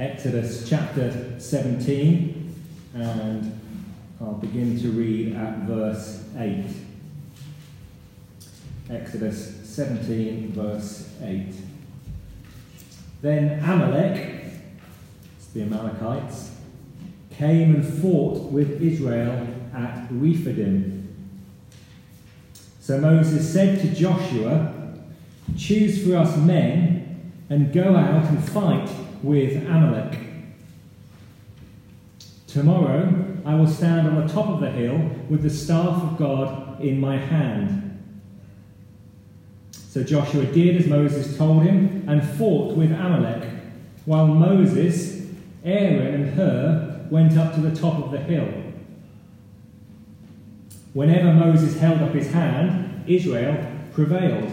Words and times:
Exodus 0.00 0.66
chapter 0.66 1.38
17, 1.38 2.54
and 2.94 3.60
I'll 4.18 4.32
begin 4.32 4.80
to 4.80 4.92
read 4.92 5.36
at 5.36 5.58
verse 5.64 6.24
8. 6.38 6.64
Exodus 8.88 9.56
17, 9.68 10.52
verse 10.52 11.12
8. 11.22 11.52
Then 13.20 13.62
Amalek, 13.62 14.44
it's 15.36 15.48
the 15.48 15.64
Amalekites, 15.64 16.52
came 17.32 17.74
and 17.74 18.00
fought 18.00 18.50
with 18.50 18.80
Israel 18.80 19.46
at 19.74 20.06
Rephidim. 20.10 21.14
So 22.80 22.98
Moses 22.98 23.52
said 23.52 23.82
to 23.82 23.94
Joshua, 23.94 24.94
Choose 25.58 26.02
for 26.06 26.16
us 26.16 26.38
men 26.38 27.34
and 27.50 27.70
go 27.70 27.94
out 27.94 28.24
and 28.24 28.42
fight 28.42 28.88
with 29.22 29.56
Amalek. 29.66 30.18
Tomorrow 32.46 33.42
I 33.44 33.54
will 33.54 33.68
stand 33.68 34.08
on 34.08 34.26
the 34.26 34.32
top 34.32 34.48
of 34.48 34.60
the 34.60 34.70
hill 34.70 34.98
with 35.28 35.42
the 35.42 35.50
staff 35.50 36.02
of 36.02 36.18
God 36.18 36.80
in 36.80 36.98
my 36.98 37.16
hand. 37.16 37.86
So 39.72 40.02
Joshua 40.02 40.44
did 40.46 40.76
as 40.76 40.86
Moses 40.86 41.36
told 41.36 41.62
him 41.62 42.04
and 42.08 42.22
fought 42.38 42.76
with 42.76 42.92
Amalek, 42.92 43.48
while 44.04 44.26
Moses, 44.26 45.26
Aaron, 45.64 46.14
and 46.14 46.34
Hur 46.34 47.06
went 47.10 47.36
up 47.36 47.54
to 47.54 47.60
the 47.60 47.74
top 47.74 48.02
of 48.04 48.12
the 48.12 48.18
hill. 48.18 48.48
Whenever 50.92 51.32
Moses 51.32 51.78
held 51.78 52.00
up 52.02 52.14
his 52.14 52.32
hand, 52.32 53.04
Israel 53.08 53.64
prevailed. 53.92 54.52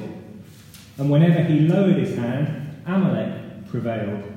And 0.98 1.09
whenever 1.09 1.43
he 1.43 1.62
lowered 1.62 1.98
his 1.98 2.15
hand, 2.15 2.81
Amalek 2.85 3.68
prevailed. 3.70 4.37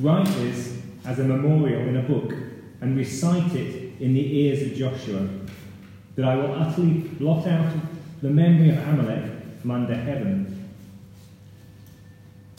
Write 0.00 0.26
this 0.26 0.80
as 1.04 1.18
a 1.18 1.24
memorial 1.24 1.80
in 1.80 1.96
a 1.96 2.02
book 2.02 2.32
and 2.80 2.96
recite 2.96 3.52
it 3.54 4.00
in 4.00 4.14
the 4.14 4.38
ears 4.38 4.62
of 4.62 4.76
Joshua, 4.76 5.28
that 6.14 6.24
I 6.24 6.36
will 6.36 6.54
utterly 6.54 7.00
blot 7.18 7.48
out 7.48 7.74
the 8.22 8.30
memory 8.30 8.70
of 8.70 8.78
Amalek 8.78 9.58
from 9.60 9.72
under 9.72 9.94
heaven. 9.94 10.70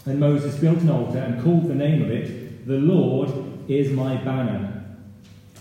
And 0.05 0.19
Moses 0.19 0.59
built 0.59 0.79
an 0.79 0.89
altar 0.89 1.19
and 1.19 1.41
called 1.41 1.69
the 1.69 1.75
name 1.75 2.01
of 2.01 2.11
it, 2.11 2.67
The 2.67 2.77
Lord 2.77 3.31
is 3.69 3.91
my 3.91 4.17
banner, 4.17 4.97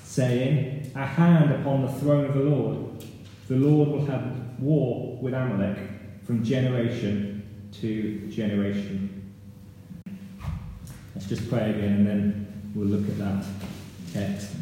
saying, 0.03 0.91
A 0.97 1.07
hand 1.07 1.53
upon 1.53 1.83
the 1.83 1.93
throne 1.93 2.25
of 2.25 2.35
the 2.35 2.43
Lord. 2.43 3.05
The 3.49 3.57
Lord 3.57 3.89
will 3.91 4.07
have 4.07 4.59
war 4.59 5.17
with 5.21 5.33
Amalek 5.33 5.79
from 6.25 6.43
generation 6.43 7.69
to 7.81 8.29
generation. 8.29 9.18
Let's 11.19 11.31
just 11.31 11.51
pray 11.51 11.71
again 11.71 11.95
and 11.95 12.07
then 12.07 12.71
we'll 12.77 12.87
look 12.87 13.09
at 13.09 13.19
that 13.19 13.45
text. 14.13 14.55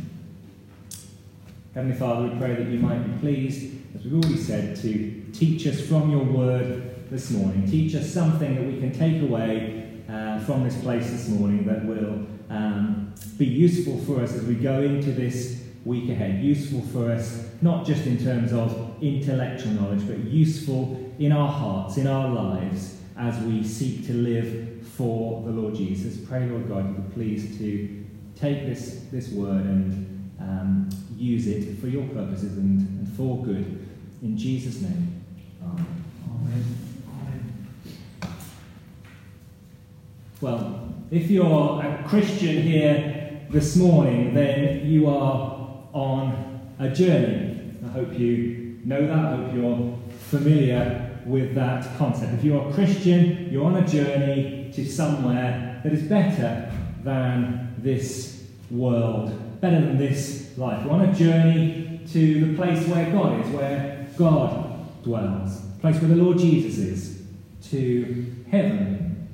Heavenly 1.75 1.99
Father, 1.99 2.29
we 2.29 2.39
pray 2.39 2.55
that 2.55 2.67
you 2.69 2.79
might 2.79 3.01
be 3.01 3.21
pleased, 3.21 3.75
as 3.95 4.05
we've 4.05 4.15
already 4.15 4.39
said, 4.39 4.75
to 4.77 5.23
teach 5.35 5.67
us 5.67 5.83
from 5.83 6.11
your 6.11 6.25
word 6.25 7.11
this 7.11 7.31
morning. 7.31 7.71
Teach 7.71 7.95
us 7.95 8.11
something 8.11 8.55
that 8.55 8.65
we 8.65 8.81
can 8.81 8.91
take 8.91 9.21
away 9.21 10.01
uh, 10.09 10.39
from 10.47 10.65
this 10.65 10.81
place 10.81 11.11
this 11.11 11.29
morning 11.29 11.67
that 11.67 11.85
will 11.85 12.27
um, 12.49 13.13
be 13.37 13.45
useful 13.45 13.99
for 14.07 14.23
us 14.23 14.33
as 14.33 14.45
we 14.45 14.55
go 14.55 14.81
into 14.81 15.13
this 15.13 15.63
week 15.85 16.09
ahead. 16.09 16.43
Useful 16.43 16.81
for 16.81 17.13
us, 17.13 17.51
not 17.61 17.85
just 17.85 18.07
in 18.07 18.17
terms 18.17 18.55
of 18.55 18.97
intellectual 19.03 19.73
knowledge, 19.73 20.07
but 20.07 20.21
useful 20.21 21.13
in 21.19 21.33
our 21.33 21.53
hearts, 21.53 21.99
in 21.99 22.07
our 22.07 22.31
lives, 22.31 22.97
as 23.19 23.39
we 23.41 23.63
seek 23.63 24.07
to 24.07 24.15
live 24.15 24.76
for 24.97 25.43
the 25.43 25.51
Lord 25.51 25.75
Jesus. 25.75 26.17
Pray, 26.27 26.47
Lord 26.47 26.69
God, 26.69 26.87
you 26.87 27.03
be 27.03 27.13
pleased 27.13 27.59
to 27.59 28.05
take 28.35 28.67
this, 28.67 29.05
this 29.13 29.29
word 29.31 29.65
and 29.65 30.31
um, 30.41 30.89
use 31.17 31.47
it 31.47 31.79
for 31.79 31.89
your 31.89 32.07
purposes 32.09 32.57
and, 32.57 32.81
and 32.81 33.13
for 33.17 33.45
good. 33.45 33.87
In 34.23 34.37
Jesus' 34.39 34.81
name, 34.81 35.25
Amen. 35.63 35.87
Amen. 37.11 38.37
Well, 40.41 40.95
if 41.11 41.31
you're 41.31 41.83
a 41.83 42.05
Christian 42.09 42.63
here 42.63 43.47
this 43.51 43.77
morning, 43.77 44.35
then 44.35 44.87
you 44.87 45.09
are 45.09 45.69
on 45.93 46.75
a 46.79 46.89
journey. 46.89 47.75
I 47.85 47.89
hope 47.89 48.19
you 48.19 48.81
know 48.85 49.07
that. 49.07 49.19
I 49.19 49.37
hope 49.37 49.55
you're 49.55 49.99
familiar 50.29 51.06
with 51.27 51.55
that 51.55 51.97
concept. 51.99 52.35
If 52.35 52.45
you're 52.45 52.69
a 52.69 52.73
Christian, 52.73 53.49
you're 53.51 53.65
on 53.65 53.77
a 53.77 53.87
journey 53.87 54.71
to 54.75 54.89
somewhere 54.89 55.81
that 55.83 55.93
is 55.93 56.03
better 56.03 56.71
than 57.03 57.75
this 57.79 58.45
world, 58.71 59.61
better 59.61 59.81
than 59.81 59.99
this 59.99 60.57
life. 60.57 60.85
We're 60.85 60.93
on 60.93 61.03
a 61.03 61.15
journey 61.15 62.01
to 62.13 62.47
the 62.47 62.57
place 62.57 62.87
where 62.87 63.11
God 63.11 63.45
is, 63.45 63.53
where 63.53 64.09
God 64.17 65.03
dwells, 65.03 65.63
the 65.75 65.81
place 65.81 66.01
where 66.01 66.09
the 66.09 66.17
Lord 66.17 66.39
Jesus 66.39 66.79
is, 66.79 67.23
to 67.71 68.35
heaven. 68.51 69.29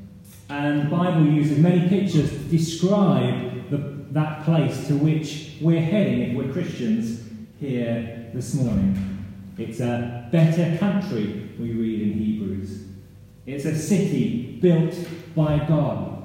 And 0.48 0.82
the 0.82 0.96
Bible 0.96 1.26
uses 1.26 1.58
many 1.58 1.88
pictures 1.88 2.30
to 2.30 2.38
describe 2.38 3.70
the, 3.70 3.78
that 4.10 4.44
place 4.44 4.86
to 4.88 4.94
which 4.94 5.56
we're 5.60 5.80
heading 5.80 6.30
if 6.30 6.36
we're 6.36 6.52
Christians 6.52 7.22
here 7.58 8.30
this 8.34 8.54
morning. 8.54 9.11
It's 9.58 9.80
a 9.80 10.28
better 10.32 10.76
country, 10.78 11.50
we 11.58 11.72
read 11.72 12.02
in 12.02 12.12
Hebrews. 12.14 12.84
It's 13.46 13.64
a 13.64 13.76
city 13.76 14.58
built 14.60 14.94
by 15.34 15.58
God. 15.58 16.22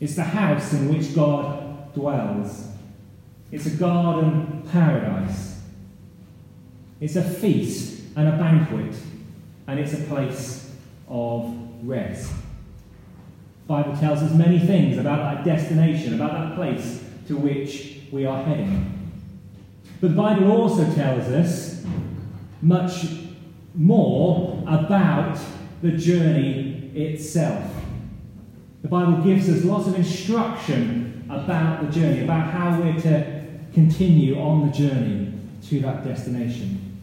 It's 0.00 0.16
the 0.16 0.24
house 0.24 0.72
in 0.72 0.92
which 0.92 1.14
God 1.14 1.92
dwells. 1.94 2.68
It's 3.50 3.66
a 3.66 3.70
garden 3.70 4.62
paradise. 4.70 5.60
It's 7.00 7.16
a 7.16 7.22
feast 7.22 8.02
and 8.16 8.28
a 8.28 8.32
banquet, 8.32 8.94
and 9.66 9.78
it's 9.78 9.92
a 9.92 10.02
place 10.04 10.74
of 11.08 11.56
rest. 11.82 12.32
The 13.66 13.68
Bible 13.68 13.96
tells 13.96 14.22
us 14.22 14.32
many 14.32 14.58
things 14.58 14.98
about 14.98 15.18
that 15.18 15.44
destination, 15.44 16.14
about 16.14 16.32
that 16.32 16.56
place 16.56 17.04
to 17.28 17.36
which 17.36 18.00
we 18.10 18.26
are 18.26 18.42
heading. 18.42 19.12
But 20.00 20.10
the 20.10 20.16
Bible 20.16 20.50
also 20.50 20.84
tells 20.94 21.28
us 21.28 21.84
much 22.60 23.06
more 23.74 24.62
about 24.66 25.38
the 25.82 25.92
journey 25.92 26.90
itself. 26.94 27.64
The 28.82 28.88
Bible 28.88 29.22
gives 29.22 29.48
us 29.48 29.64
lots 29.64 29.86
of 29.86 29.96
instruction 29.96 31.26
about 31.28 31.84
the 31.84 31.92
journey, 31.92 32.24
about 32.24 32.50
how 32.50 32.80
we're 32.80 33.00
to 33.02 33.44
continue 33.72 34.40
on 34.40 34.66
the 34.66 34.72
journey 34.72 35.34
to 35.68 35.80
that 35.80 36.04
destination. 36.04 37.00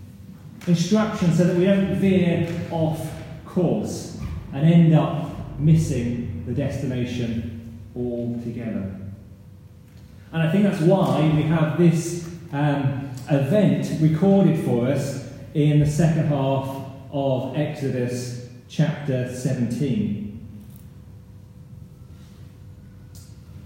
Instruction 0.67 1.33
so 1.33 1.45
that 1.45 1.57
we 1.57 1.65
don't 1.65 1.95
veer 1.95 2.49
off 2.71 3.07
course 3.45 4.19
and 4.53 4.65
end 4.65 4.95
up 4.95 5.59
missing 5.59 6.44
the 6.47 6.53
destination 6.53 7.80
altogether. 7.95 8.95
And 10.31 10.44
I 10.44 10.51
think 10.51 10.63
that's 10.63 10.81
why 10.81 11.21
we 11.35 11.44
have 11.44 11.77
this 11.77 12.27
um, 12.51 13.09
event 13.30 13.89
recorded 14.01 14.63
for 14.65 14.88
us 14.88 15.25
in 15.56 15.80
the 15.80 15.88
second 15.88 16.28
half 16.28 16.86
of 17.13 17.57
Exodus 17.57 18.50
chapter 18.68 19.34
17. 19.34 20.48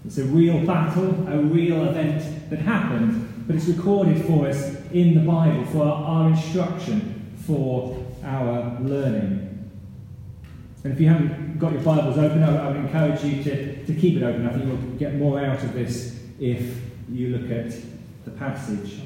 It's 0.05 0.19
a 0.19 0.23
real 0.25 0.63
battle, 0.67 1.27
a 1.27 1.39
real 1.39 1.89
event 1.89 2.49
that 2.51 2.59
happened, 2.59 3.45
but 3.47 3.55
it's 3.55 3.65
recorded 3.65 4.23
for 4.25 4.47
us 4.47 4.75
in 4.91 5.15
the 5.15 5.21
Bible 5.21 5.65
for 5.65 5.83
our 5.83 6.29
instruction, 6.29 7.35
for 7.47 8.05
our 8.23 8.79
learning. 8.81 9.71
And 10.83 10.93
if 10.93 11.01
you 11.01 11.07
haven't 11.07 11.57
got 11.57 11.73
your 11.73 11.81
Bibles 11.81 12.19
open, 12.19 12.43
I 12.43 12.67
would 12.67 12.77
encourage 12.77 13.23
you 13.23 13.43
to, 13.45 13.85
to 13.85 13.93
keep 13.95 14.15
it 14.15 14.23
open. 14.23 14.47
I 14.47 14.53
think 14.53 14.65
you'll 14.65 14.97
get 14.99 15.15
more 15.15 15.43
out 15.43 15.63
of 15.63 15.73
this 15.73 16.19
if 16.39 16.77
you 17.11 17.35
look 17.35 17.49
at 17.49 17.73
the 18.25 18.31
passage. 18.31 18.99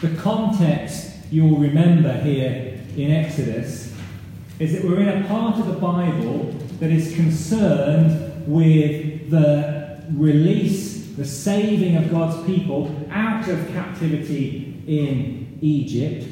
The 0.00 0.14
context 0.14 1.10
you'll 1.28 1.58
remember 1.58 2.12
here 2.12 2.80
in 2.96 3.10
Exodus 3.10 3.92
is 4.60 4.72
that 4.72 4.84
we're 4.84 5.00
in 5.00 5.24
a 5.24 5.26
part 5.26 5.58
of 5.58 5.66
the 5.66 5.72
Bible 5.72 6.54
that 6.78 6.90
is 6.90 7.16
concerned 7.16 8.46
with 8.46 9.28
the 9.30 10.00
release, 10.12 11.08
the 11.16 11.24
saving 11.24 11.96
of 11.96 12.12
God's 12.12 12.46
people 12.46 12.94
out 13.10 13.48
of 13.48 13.66
captivity 13.72 14.80
in 14.86 15.58
Egypt, 15.62 16.28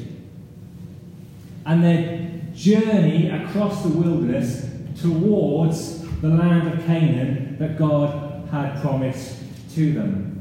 and 1.65 1.83
their 1.83 2.31
journey 2.55 3.29
across 3.29 3.83
the 3.83 3.89
wilderness 3.89 4.65
towards 5.01 6.07
the 6.21 6.29
land 6.29 6.69
of 6.69 6.85
Canaan 6.85 7.57
that 7.59 7.77
God 7.77 8.47
had 8.49 8.81
promised 8.81 9.39
to 9.75 9.91
them. 9.91 10.36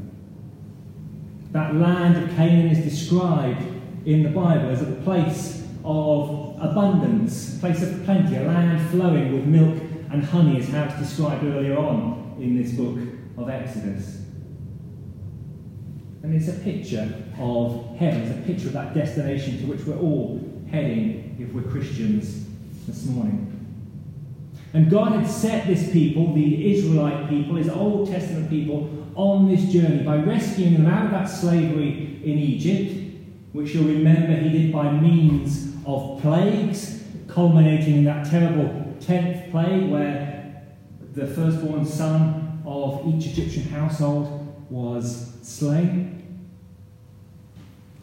That 1.56 1.74
land 1.74 2.22
of 2.22 2.36
Canaan 2.36 2.68
is 2.68 2.84
described 2.84 3.62
in 4.04 4.22
the 4.22 4.28
Bible 4.28 4.68
as 4.68 4.82
a 4.82 4.92
place 5.04 5.64
of 5.86 6.54
abundance, 6.60 7.56
a 7.56 7.60
place 7.60 7.82
of 7.82 8.04
plenty, 8.04 8.36
a 8.36 8.42
land 8.42 8.90
flowing 8.90 9.32
with 9.32 9.46
milk 9.46 9.82
and 10.12 10.22
honey, 10.22 10.58
is 10.58 10.68
how 10.68 10.84
it's 10.84 10.98
described 10.98 11.44
earlier 11.44 11.78
on 11.78 12.36
in 12.38 12.62
this 12.62 12.72
book 12.72 12.98
of 13.38 13.48
Exodus. 13.48 14.20
And 16.22 16.34
it's 16.34 16.48
a 16.48 16.60
picture 16.60 17.24
of 17.38 17.96
heaven, 17.96 18.20
it's 18.20 18.38
a 18.38 18.42
picture 18.46 18.66
of 18.66 18.74
that 18.74 18.92
destination 18.92 19.58
to 19.60 19.64
which 19.64 19.82
we're 19.86 19.96
all 19.96 20.38
heading 20.70 21.38
if 21.40 21.54
we're 21.54 21.70
Christians 21.70 22.48
this 22.86 23.06
morning. 23.06 23.50
And 24.74 24.90
God 24.90 25.12
had 25.12 25.26
set 25.26 25.66
this 25.66 25.90
people, 25.90 26.34
the 26.34 26.70
Israelite 26.74 27.30
people, 27.30 27.56
his 27.56 27.70
Old 27.70 28.10
Testament 28.10 28.50
people, 28.50 29.05
on 29.16 29.48
this 29.48 29.64
journey 29.72 30.02
by 30.02 30.16
rescuing 30.16 30.74
them 30.74 30.86
out 30.86 31.06
of 31.06 31.10
that 31.10 31.24
slavery 31.24 32.20
in 32.22 32.38
Egypt, 32.38 33.16
which 33.52 33.74
you'll 33.74 33.88
remember 33.88 34.34
he 34.36 34.50
did 34.50 34.72
by 34.72 34.92
means 34.92 35.74
of 35.86 36.20
plagues, 36.20 37.02
culminating 37.26 37.98
in 37.98 38.04
that 38.04 38.28
terrible 38.30 38.94
10th 39.00 39.50
plague 39.50 39.90
where 39.90 40.66
the 41.14 41.26
firstborn 41.26 41.84
son 41.84 42.62
of 42.66 43.02
each 43.06 43.26
Egyptian 43.26 43.62
household 43.64 44.66
was 44.68 45.32
slain. 45.42 46.12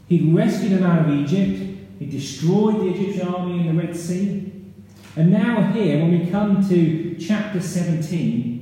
He'd 0.07 0.33
rescued 0.33 0.71
them 0.71 0.83
out 0.83 1.07
of 1.07 1.13
Egypt, 1.13 1.73
he 1.99 2.05
destroyed 2.05 2.81
the 2.81 2.87
Egyptian 2.89 3.27
army 3.27 3.67
in 3.67 3.75
the 3.75 3.81
Red 3.81 3.95
Sea. 3.95 4.51
And 5.15 5.31
now, 5.31 5.71
here, 5.71 5.99
when 5.99 6.19
we 6.19 6.31
come 6.31 6.67
to 6.69 7.15
chapter 7.19 7.61
17, 7.61 8.52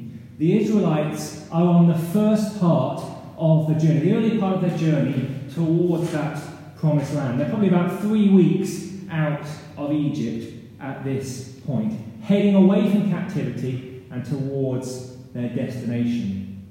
the 0.42 0.60
Israelites 0.60 1.46
are 1.52 1.68
on 1.68 1.88
the 1.88 1.96
first 1.96 2.60
part 2.60 3.00
of 3.38 3.68
the 3.68 3.76
journey, 3.76 4.00
the 4.00 4.14
early 4.16 4.40
part 4.40 4.56
of 4.56 4.62
their 4.62 4.76
journey 4.76 5.30
towards 5.54 6.12
that 6.14 6.42
promised 6.78 7.14
land. 7.14 7.40
They're 7.40 7.48
probably 7.48 7.68
about 7.68 8.02
three 8.02 8.28
weeks 8.28 8.92
out 9.12 9.46
of 9.78 9.92
Egypt 9.92 10.52
at 10.80 11.04
this 11.04 11.60
point, 11.68 11.94
heading 12.24 12.56
away 12.56 12.90
from 12.90 13.12
captivity 13.12 14.04
and 14.10 14.26
towards 14.26 15.16
their 15.28 15.50
destination. 15.50 16.68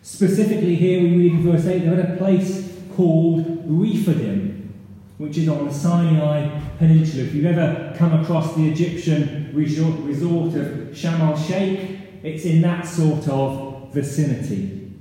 Specifically, 0.00 0.76
here 0.76 1.02
we 1.02 1.16
read 1.16 1.32
in 1.32 1.42
verse 1.42 1.66
8 1.66 1.80
they're 1.80 2.00
at 2.00 2.12
a 2.12 2.16
place 2.16 2.78
called 2.94 3.64
Rephidim, 3.64 4.72
which 5.18 5.36
is 5.36 5.48
on 5.48 5.66
the 5.66 5.74
Sinai 5.74 6.60
Peninsula. 6.78 7.24
If 7.24 7.34
you've 7.34 7.46
ever 7.46 7.92
come 7.98 8.22
across 8.22 8.54
the 8.54 8.70
Egyptian 8.70 9.50
resort, 9.52 10.54
of 10.54 10.94
Sharm 10.94 11.18
el 11.22 11.36
Sheikh, 11.36 11.99
it's 12.22 12.44
in 12.44 12.60
that 12.62 12.86
sort 12.86 13.28
of 13.28 13.92
vicinity. 13.92 14.92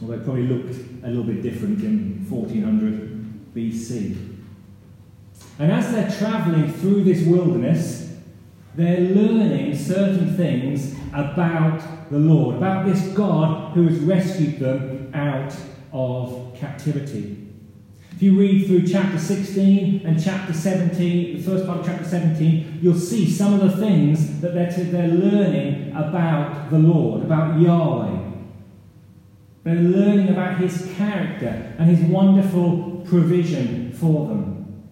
Although 0.00 0.14
it 0.14 0.24
probably 0.24 0.46
looked 0.46 0.74
a 1.04 1.08
little 1.08 1.24
bit 1.24 1.42
different 1.42 1.82
in 1.82 2.26
1400 2.28 3.54
BC. 3.54 4.36
And 5.58 5.70
as 5.70 5.92
they're 5.92 6.10
traveling 6.10 6.72
through 6.72 7.04
this 7.04 7.26
wilderness, 7.26 8.14
they're 8.74 9.00
learning 9.00 9.76
certain 9.76 10.34
things 10.36 10.94
about 11.12 12.10
the 12.10 12.18
Lord, 12.18 12.56
about 12.56 12.86
this 12.86 13.00
God 13.08 13.74
who 13.74 13.88
has 13.88 13.98
rescued 14.00 14.58
them 14.58 15.10
out 15.14 15.54
of 15.92 16.56
captivity. 16.56 17.49
If 18.20 18.24
you 18.24 18.38
read 18.38 18.66
through 18.66 18.86
chapter 18.86 19.18
16 19.18 20.02
and 20.04 20.22
chapter 20.22 20.52
17, 20.52 21.38
the 21.38 21.42
first 21.42 21.64
part 21.64 21.78
of 21.80 21.86
chapter 21.86 22.04
17, 22.04 22.80
you'll 22.82 22.94
see 22.94 23.26
some 23.26 23.58
of 23.58 23.60
the 23.60 23.74
things 23.78 24.42
that 24.42 24.52
they're, 24.52 24.68
they're 24.68 25.08
learning 25.08 25.96
about 25.96 26.68
the 26.68 26.78
Lord, 26.78 27.22
about 27.22 27.58
Yahweh. 27.58 28.32
They're 29.64 29.74
learning 29.74 30.28
about 30.28 30.58
his 30.58 30.92
character 30.98 31.74
and 31.78 31.88
his 31.88 32.00
wonderful 32.10 33.06
provision 33.08 33.94
for 33.94 34.28
them. 34.28 34.84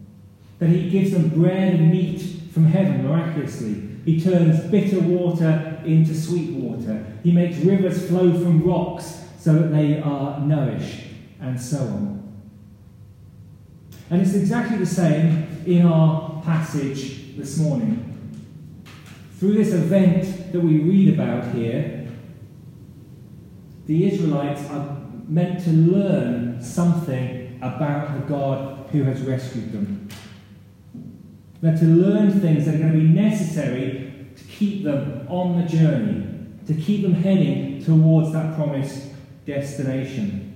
That 0.59 0.71
he 0.71 0.89
gives 0.89 1.11
them 1.11 1.29
bread 1.29 1.75
and 1.75 1.91
meat 1.91 2.23
from 2.55 2.65
heaven 2.65 3.07
miraculously. 3.07 3.91
He 4.07 4.23
turns 4.23 4.61
bitter 4.71 5.01
water 5.01 5.83
into 5.85 6.15
sweet 6.15 6.53
water. 6.53 7.05
He 7.23 7.33
makes 7.33 7.59
rivers 7.59 8.09
flow 8.09 8.33
from 8.33 8.63
rocks 8.63 9.23
so 9.39 9.53
that 9.53 9.69
they 9.69 10.01
are 10.01 10.41
nourished, 10.41 11.01
and 11.43 11.61
so 11.61 11.81
on. 11.81 12.28
And 14.11 14.23
it's 14.23 14.35
exactly 14.35 14.79
the 14.79 14.87
same 14.87 15.65
in 15.67 15.85
our 15.85 16.41
passage 16.43 17.37
this 17.37 17.59
morning. 17.59 18.05
Through 19.39 19.55
this 19.55 19.73
event 19.73 20.53
that 20.53 20.61
we 20.61 20.79
read 20.79 21.15
about 21.15 21.55
here, 21.55 22.09
the 23.87 24.07
Israelites 24.07 24.69
are 24.71 24.97
meant 25.29 25.63
to 25.65 25.71
learn 25.71 26.63
something 26.63 27.59
about 27.61 28.15
the 28.15 28.27
God 28.27 28.89
who 28.91 29.03
has 29.05 29.21
rescued 29.21 29.73
them. 29.73 30.09
They're 31.61 31.77
to 31.77 31.85
learn 31.85 32.41
things 32.41 32.65
that 32.65 32.77
are 32.77 32.79
going 32.79 32.93
to 32.93 32.99
be 32.99 33.09
necessary 33.09 34.27
to 34.37 34.45
keep 34.45 34.85
them 34.85 35.27
on 35.29 35.61
the 35.61 35.69
journey, 35.69 36.27
to 36.67 36.75
keep 36.75 37.03
them 37.03 37.15
heading 37.15 37.85
towards 37.85 38.33
that 38.33 38.55
promised 38.55 39.09
destination. 39.45 40.48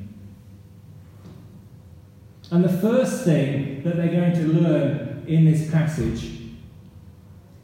And 2.52 2.62
the 2.62 2.68
first 2.68 3.24
thing 3.24 3.82
that 3.82 3.96
they're 3.96 4.12
going 4.12 4.34
to 4.34 4.46
learn 4.46 5.24
in 5.26 5.46
this 5.46 5.70
passage 5.70 6.38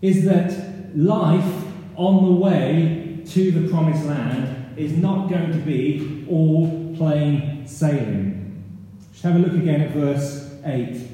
is 0.01 0.25
that 0.25 0.97
life 0.97 1.67
on 1.95 2.25
the 2.25 2.33
way 2.33 3.21
to 3.27 3.51
the 3.53 3.69
promised 3.69 4.07
land 4.07 4.79
is 4.79 4.93
not 4.93 5.29
going 5.29 5.53
to 5.53 5.59
be 5.59 6.27
all 6.31 6.95
plain 6.97 7.67
sailing. 7.67 8.65
Just 9.13 9.25
have 9.25 9.37
a 9.37 9.41
look 9.41 9.53
again 9.53 9.83
at 9.83 9.91
verse 9.91 10.57
8. 10.65 11.07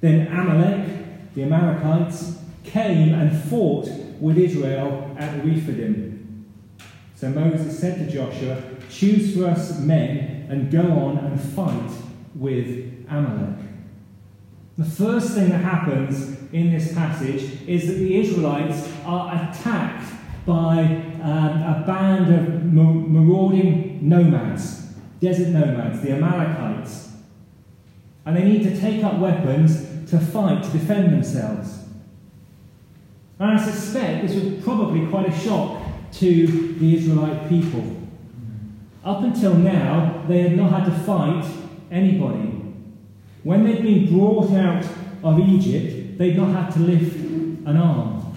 Then 0.00 0.28
Amalek, 0.28 1.34
the 1.34 1.42
Amalekites, 1.42 2.38
came 2.64 3.12
and 3.12 3.38
fought 3.50 3.88
with 4.20 4.38
Israel 4.38 5.14
at 5.18 5.44
Rephidim. 5.44 6.46
So 7.14 7.28
Moses 7.28 7.78
said 7.78 7.98
to 7.98 8.10
Joshua, 8.10 8.62
Choose 8.88 9.36
for 9.36 9.48
us 9.48 9.78
men 9.80 10.46
and 10.48 10.70
go 10.70 10.80
on 10.80 11.18
and 11.18 11.38
fight 11.38 11.90
with 12.34 12.97
Amalek. 13.10 13.58
The 14.76 14.84
first 14.84 15.34
thing 15.34 15.50
that 15.50 15.58
happens 15.58 16.36
in 16.52 16.72
this 16.72 16.94
passage 16.94 17.62
is 17.66 17.86
that 17.88 17.94
the 17.94 18.18
Israelites 18.20 18.88
are 19.04 19.34
attacked 19.34 20.12
by 20.46 20.78
um, 21.22 21.62
a 21.62 21.84
band 21.86 22.32
of 22.32 22.72
marauding 22.72 23.98
nomads, 24.08 24.94
desert 25.20 25.48
nomads, 25.48 26.00
the 26.00 26.12
Amalekites. 26.12 27.10
And 28.24 28.36
they 28.36 28.44
need 28.44 28.62
to 28.62 28.80
take 28.80 29.02
up 29.02 29.18
weapons 29.18 30.10
to 30.10 30.18
fight, 30.18 30.62
to 30.62 30.70
defend 30.70 31.12
themselves. 31.12 31.80
And 33.38 33.58
I 33.58 33.62
suspect 33.62 34.26
this 34.26 34.42
was 34.42 34.62
probably 34.64 35.06
quite 35.06 35.28
a 35.28 35.38
shock 35.38 35.82
to 36.12 36.46
the 36.78 36.96
Israelite 36.96 37.48
people. 37.48 37.96
Up 39.04 39.22
until 39.22 39.54
now, 39.54 40.24
they 40.28 40.42
had 40.42 40.56
not 40.56 40.70
had 40.70 40.84
to 40.86 40.98
fight 41.00 41.44
anybody. 41.90 42.67
When 43.48 43.64
they'd 43.64 43.82
been 43.82 44.14
brought 44.14 44.52
out 44.52 44.84
of 45.24 45.40
Egypt, 45.40 46.18
they'd 46.18 46.36
not 46.36 46.52
had 46.52 46.70
to 46.74 46.80
lift 46.80 47.16
an 47.16 47.78
arm. 47.78 48.36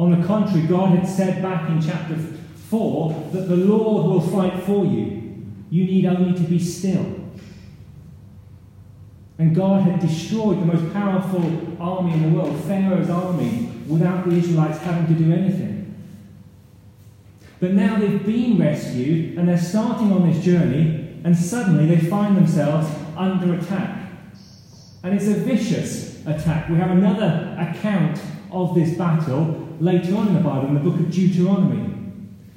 On 0.00 0.20
the 0.20 0.26
contrary, 0.26 0.66
God 0.66 0.98
had 0.98 1.08
said 1.08 1.40
back 1.40 1.70
in 1.70 1.80
chapter 1.80 2.16
4 2.16 3.30
that 3.30 3.48
the 3.48 3.54
Lord 3.54 4.06
will 4.06 4.20
fight 4.20 4.64
for 4.64 4.84
you. 4.84 5.44
You 5.70 5.84
need 5.84 6.06
only 6.06 6.36
to 6.36 6.44
be 6.44 6.58
still. 6.58 7.20
And 9.38 9.54
God 9.54 9.82
had 9.82 10.00
destroyed 10.00 10.60
the 10.60 10.66
most 10.66 10.92
powerful 10.92 11.80
army 11.80 12.14
in 12.14 12.22
the 12.24 12.36
world, 12.36 12.58
Pharaoh's 12.64 13.10
army, 13.10 13.70
without 13.86 14.28
the 14.28 14.34
Israelites 14.34 14.78
having 14.78 15.06
to 15.06 15.22
do 15.22 15.32
anything. 15.32 15.94
But 17.60 17.74
now 17.74 17.96
they've 18.00 18.26
been 18.26 18.58
rescued 18.58 19.38
and 19.38 19.48
they're 19.48 19.56
starting 19.56 20.10
on 20.10 20.28
this 20.28 20.44
journey, 20.44 21.20
and 21.22 21.36
suddenly 21.36 21.86
they 21.86 22.08
find 22.08 22.36
themselves 22.36 22.88
under 23.16 23.54
attack. 23.54 23.98
And 25.02 25.14
it's 25.14 25.28
a 25.28 25.34
vicious 25.34 26.24
attack. 26.26 26.68
We 26.68 26.76
have 26.76 26.90
another 26.90 27.56
account 27.58 28.20
of 28.52 28.74
this 28.74 28.96
battle 28.96 29.68
later 29.80 30.14
on 30.16 30.28
in 30.28 30.34
the 30.34 30.40
Bible, 30.40 30.68
in 30.68 30.74
the 30.74 30.80
book 30.80 31.00
of 31.00 31.10
Deuteronomy. 31.10 31.94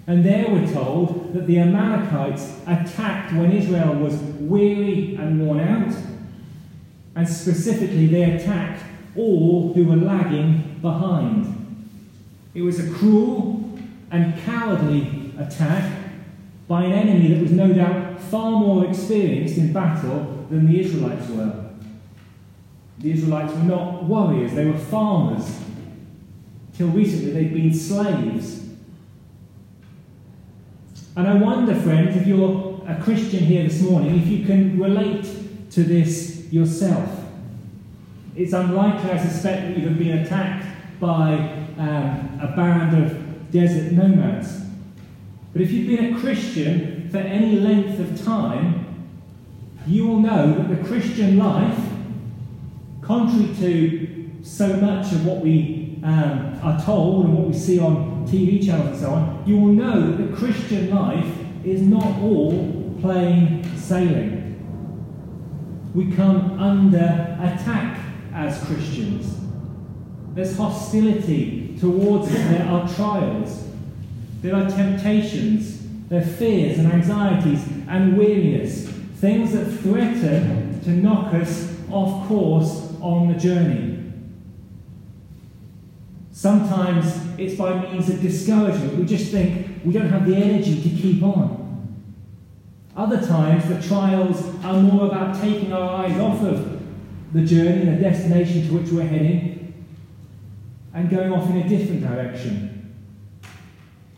And 0.05 0.25
there 0.25 0.49
we're 0.49 0.71
told 0.71 1.33
that 1.33 1.47
the 1.47 1.59
Amalekites 1.59 2.57
attacked 2.67 3.33
when 3.33 3.53
Israel 3.53 3.95
was 3.95 4.15
weary 4.15 5.15
and 5.15 5.47
worn 5.47 5.61
out. 5.61 5.95
And 7.15 7.27
specifically, 7.27 8.07
they 8.07 8.35
attacked 8.35 8.83
all 9.15 9.71
who 9.73 9.85
were 9.85 9.95
lagging 9.95 10.79
behind. 10.81 11.89
It 12.53 12.63
was 12.63 12.79
a 12.79 12.91
cruel 12.91 13.79
and 14.11 14.37
cowardly 14.43 15.31
attack 15.39 16.01
by 16.67 16.83
an 16.83 16.91
enemy 16.91 17.33
that 17.33 17.41
was 17.41 17.51
no 17.51 17.71
doubt 17.71 18.19
far 18.19 18.51
more 18.51 18.85
experienced 18.85 19.57
in 19.57 19.71
battle 19.71 20.45
than 20.49 20.67
the 20.67 20.79
Israelites 20.81 21.29
were. 21.29 21.62
The 22.99 23.11
Israelites 23.11 23.53
were 23.53 23.63
not 23.63 24.03
warriors, 24.03 24.53
they 24.53 24.65
were 24.65 24.77
farmers. 24.77 25.59
Till 26.75 26.87
recently, 26.87 27.31
they'd 27.31 27.53
been 27.53 27.73
slaves. 27.73 28.61
And 31.15 31.27
I 31.27 31.35
wonder, 31.35 31.75
friends, 31.75 32.15
if 32.15 32.25
you're 32.25 32.83
a 32.87 32.99
Christian 33.01 33.43
here 33.43 33.63
this 33.63 33.81
morning, 33.81 34.19
if 34.19 34.27
you 34.27 34.45
can 34.45 34.79
relate 34.79 35.27
to 35.71 35.83
this 35.83 36.51
yourself. 36.51 37.25
It's 38.35 38.53
unlikely, 38.53 39.11
I 39.11 39.17
suspect, 39.17 39.67
that 39.67 39.77
you 39.77 39.87
have 39.89 39.97
been 39.97 40.19
attacked 40.19 40.65
by 40.99 41.33
um, 41.77 42.39
a 42.41 42.53
band 42.55 43.03
of 43.03 43.51
desert 43.51 43.91
nomads. 43.91 44.61
But 45.51 45.61
if 45.61 45.71
you've 45.71 45.87
been 45.87 46.15
a 46.15 46.19
Christian 46.19 47.09
for 47.09 47.17
any 47.17 47.59
length 47.59 47.99
of 47.99 48.23
time, 48.23 49.07
you 49.85 50.07
will 50.07 50.19
know 50.19 50.53
that 50.53 50.69
the 50.69 50.87
Christian 50.87 51.37
life, 51.37 51.77
contrary 53.05 53.53
to 53.59 54.31
so 54.43 54.75
much 54.77 55.11
of 55.13 55.25
what 55.25 55.39
we 55.39 55.99
um, 56.03 56.59
are 56.61 56.81
told 56.83 57.25
and 57.25 57.37
what 57.37 57.47
we 57.47 57.53
see 57.53 57.79
on 57.79 58.27
TV 58.27 58.63
channels 58.63 58.89
and 58.89 58.99
so 58.99 59.11
on, 59.11 59.43
you 59.45 59.57
will 59.57 59.73
know 59.73 60.11
that 60.11 60.31
the 60.31 60.35
Christian 60.35 60.93
life 60.93 61.37
is 61.63 61.81
not 61.81 62.19
all 62.19 62.95
plain 63.01 63.63
sailing. 63.77 64.41
We 65.93 66.11
come 66.15 66.59
under 66.59 67.37
attack 67.39 67.99
as 68.33 68.63
Christians. 68.65 69.39
There's 70.33 70.57
hostility 70.57 71.77
towards 71.79 72.27
us. 72.27 72.33
There 72.33 72.65
are 72.65 72.87
trials. 72.95 73.67
There 74.41 74.55
are 74.55 74.67
temptations. 74.67 75.81
There 76.09 76.21
are 76.21 76.25
fears 76.25 76.79
and 76.79 76.91
anxieties 76.91 77.65
and 77.87 78.17
weariness. 78.17 78.87
Things 78.87 79.53
that 79.53 79.65
threaten 79.65 80.81
to 80.83 80.89
knock 80.89 81.33
us 81.33 81.73
off 81.91 82.27
course 82.27 82.92
on 83.03 83.27
the 83.27 83.37
journey. 83.37 83.99
Sometimes 86.31 87.21
it's 87.37 87.55
by 87.55 87.79
means 87.79 88.09
of 88.09 88.21
discouragement. 88.21 88.97
We 88.97 89.05
just 89.05 89.31
think 89.31 89.81
we 89.85 89.93
don't 89.93 90.09
have 90.09 90.25
the 90.25 90.35
energy 90.35 90.81
to 90.81 90.89
keep 90.89 91.21
on. 91.21 91.61
Other 92.95 93.25
times 93.25 93.67
the 93.67 93.81
trials 93.81 94.41
are 94.63 94.81
more 94.81 95.07
about 95.07 95.39
taking 95.39 95.73
our 95.73 96.05
eyes 96.05 96.17
off 96.19 96.41
of 96.43 96.81
the 97.33 97.43
journey 97.43 97.81
and 97.87 97.97
the 97.97 98.01
destination 98.01 98.67
to 98.67 98.73
which 98.73 98.89
we're 98.91 99.07
heading 99.07 99.83
and 100.93 101.09
going 101.09 101.31
off 101.33 101.49
in 101.49 101.57
a 101.57 101.67
different 101.67 102.01
direction. 102.01 102.95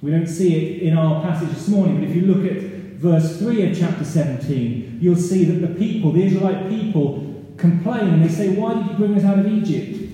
We 0.02 0.12
don't 0.12 0.28
see 0.28 0.56
it 0.56 0.84
in 0.84 0.98
our 0.98 1.22
passage 1.24 1.50
this 1.50 1.68
morning, 1.70 2.00
but 2.00 2.10
if 2.10 2.16
you 2.16 2.24
look 2.24 2.46
at 2.52 2.62
verse 3.00 3.40
3 3.40 3.72
of 3.72 3.78
chapter 3.78 4.04
17, 4.04 5.00
you'll 5.02 5.16
see 5.16 5.46
that 5.46 5.66
the 5.66 5.74
people, 5.74 6.12
the 6.12 6.24
Israelite 6.24 6.70
people, 6.70 7.25
complain 7.58 8.08
and 8.14 8.24
they 8.24 8.30
say, 8.30 8.56
Why 8.56 8.74
did 8.74 8.88
you 8.88 8.94
bring 8.94 9.16
us 9.16 9.24
out 9.24 9.40
of 9.40 9.48
Egypt? 9.48 10.14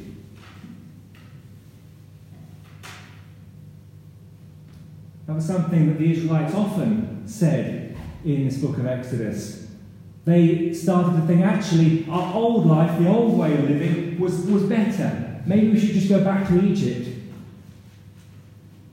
That 5.27 5.35
was 5.35 5.45
something 5.45 5.87
that 5.87 5.97
the 5.97 6.11
Israelites 6.11 6.53
often 6.53 7.23
said 7.25 7.97
in 8.25 8.45
this 8.45 8.57
book 8.57 8.77
of 8.77 8.85
Exodus 8.85 9.61
they 10.25 10.73
started 10.73 11.19
to 11.19 11.25
think 11.25 11.41
actually 11.41 12.05
our 12.09 12.35
old 12.35 12.67
life, 12.67 12.99
the 12.99 13.07
old 13.07 13.37
way 13.37 13.53
of 13.53 13.69
living, 13.69 14.19
was, 14.19 14.41
was 14.45 14.63
better. 14.63 15.41
Maybe 15.45 15.69
we 15.69 15.79
should 15.79 15.91
just 15.91 16.09
go 16.09 16.23
back 16.23 16.47
to 16.49 16.63
Egypt. 16.63 17.09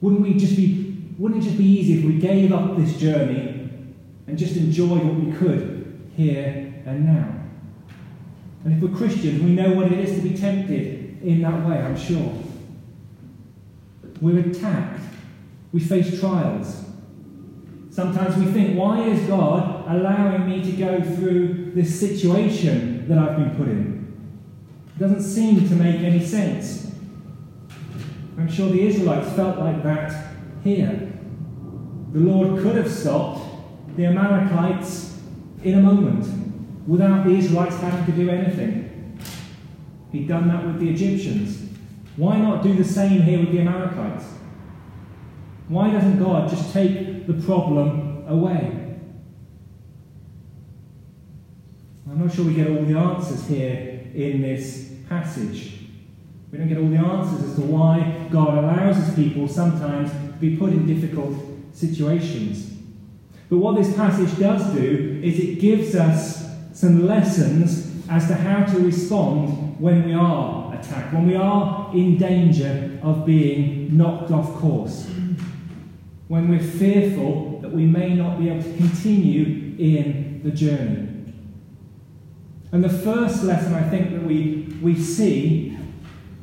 Wouldn't 0.00 0.22
we 0.22 0.34
just 0.34 0.56
be 0.56 0.86
wouldn't 1.18 1.42
it 1.42 1.46
just 1.46 1.58
be 1.58 1.64
easy 1.64 1.98
if 1.98 2.04
we 2.04 2.12
gave 2.20 2.52
up 2.52 2.76
this 2.76 2.96
journey 2.96 3.68
and 4.28 4.38
just 4.38 4.56
enjoyed 4.56 5.02
what 5.02 5.14
we 5.14 5.32
could 5.32 6.00
here 6.16 6.72
and 6.86 7.04
now? 7.04 7.37
And 8.64 8.74
if 8.74 8.82
we're 8.82 8.96
Christians, 8.96 9.42
we 9.42 9.50
know 9.50 9.72
what 9.72 9.92
it 9.92 9.98
is 9.98 10.16
to 10.16 10.28
be 10.28 10.36
tempted 10.36 11.22
in 11.22 11.42
that 11.42 11.66
way, 11.66 11.78
I'm 11.78 11.96
sure. 11.96 12.32
We're 14.20 14.40
attacked. 14.40 15.00
We 15.72 15.80
face 15.80 16.18
trials. 16.18 16.84
Sometimes 17.90 18.36
we 18.36 18.50
think, 18.52 18.78
why 18.78 19.02
is 19.02 19.26
God 19.28 19.84
allowing 19.88 20.48
me 20.48 20.62
to 20.62 20.72
go 20.72 21.00
through 21.00 21.72
this 21.74 21.98
situation 21.98 23.08
that 23.08 23.18
I've 23.18 23.36
been 23.36 23.56
put 23.56 23.68
in? 23.68 23.98
It 24.96 24.98
doesn't 24.98 25.22
seem 25.22 25.68
to 25.68 25.74
make 25.74 26.00
any 26.00 26.24
sense. 26.24 26.92
I'm 28.36 28.50
sure 28.50 28.68
the 28.70 28.86
Israelites 28.86 29.32
felt 29.34 29.58
like 29.58 29.82
that 29.82 30.34
here. 30.62 31.12
The 32.12 32.20
Lord 32.20 32.62
could 32.62 32.76
have 32.76 32.90
stopped 32.90 33.40
the 33.96 34.06
Amalekites 34.06 35.20
in 35.62 35.78
a 35.78 35.82
moment 35.82 36.47
without 36.88 37.24
the 37.24 37.30
Israelites 37.30 37.76
having 37.76 38.06
to 38.06 38.12
do 38.12 38.30
anything. 38.30 39.20
He'd 40.10 40.26
done 40.26 40.48
that 40.48 40.66
with 40.66 40.80
the 40.80 40.88
Egyptians. 40.88 41.68
Why 42.16 42.38
not 42.38 42.62
do 42.62 42.74
the 42.74 42.82
same 42.82 43.22
here 43.22 43.38
with 43.40 43.52
the 43.52 43.60
Amalekites? 43.60 44.24
Why 45.68 45.90
doesn't 45.90 46.18
God 46.18 46.48
just 46.48 46.72
take 46.72 47.26
the 47.26 47.34
problem 47.34 48.24
away? 48.26 48.96
I'm 52.10 52.24
not 52.24 52.34
sure 52.34 52.46
we 52.46 52.54
get 52.54 52.68
all 52.68 52.82
the 52.84 52.98
answers 52.98 53.46
here 53.46 54.08
in 54.14 54.40
this 54.40 54.94
passage. 55.10 55.74
We 56.50 56.56
don't 56.56 56.68
get 56.68 56.78
all 56.78 56.88
the 56.88 56.96
answers 56.96 57.50
as 57.50 57.54
to 57.56 57.60
why 57.60 58.26
God 58.30 58.56
allows 58.64 58.96
his 58.96 59.14
people 59.14 59.46
sometimes 59.46 60.10
to 60.10 60.16
be 60.40 60.56
put 60.56 60.70
in 60.70 60.86
difficult 60.86 61.34
situations. 61.74 62.72
But 63.50 63.58
what 63.58 63.76
this 63.76 63.94
passage 63.94 64.38
does 64.38 64.72
do 64.74 65.20
is 65.22 65.38
it 65.38 65.60
gives 65.60 65.94
us 65.94 66.37
some 66.78 67.06
lessons 67.06 67.92
as 68.08 68.28
to 68.28 68.34
how 68.34 68.64
to 68.64 68.78
respond 68.78 69.80
when 69.80 70.04
we 70.04 70.12
are 70.14 70.74
attacked, 70.74 71.12
when 71.12 71.26
we 71.26 71.34
are 71.34 71.90
in 71.94 72.16
danger 72.16 72.98
of 73.02 73.26
being 73.26 73.96
knocked 73.96 74.30
off 74.30 74.54
course 74.56 75.08
when 76.28 76.48
we're 76.48 76.62
fearful 76.62 77.58
that 77.62 77.72
we 77.72 77.84
may 77.84 78.14
not 78.14 78.38
be 78.38 78.50
able 78.50 78.62
to 78.62 78.76
continue 78.76 79.74
in 79.78 80.40
the 80.44 80.50
journey. 80.50 81.06
And 82.70 82.84
the 82.84 82.90
first 82.90 83.42
lesson 83.44 83.74
I 83.74 83.88
think 83.88 84.12
that 84.12 84.22
we, 84.22 84.76
we 84.82 84.94
see, 84.94 85.70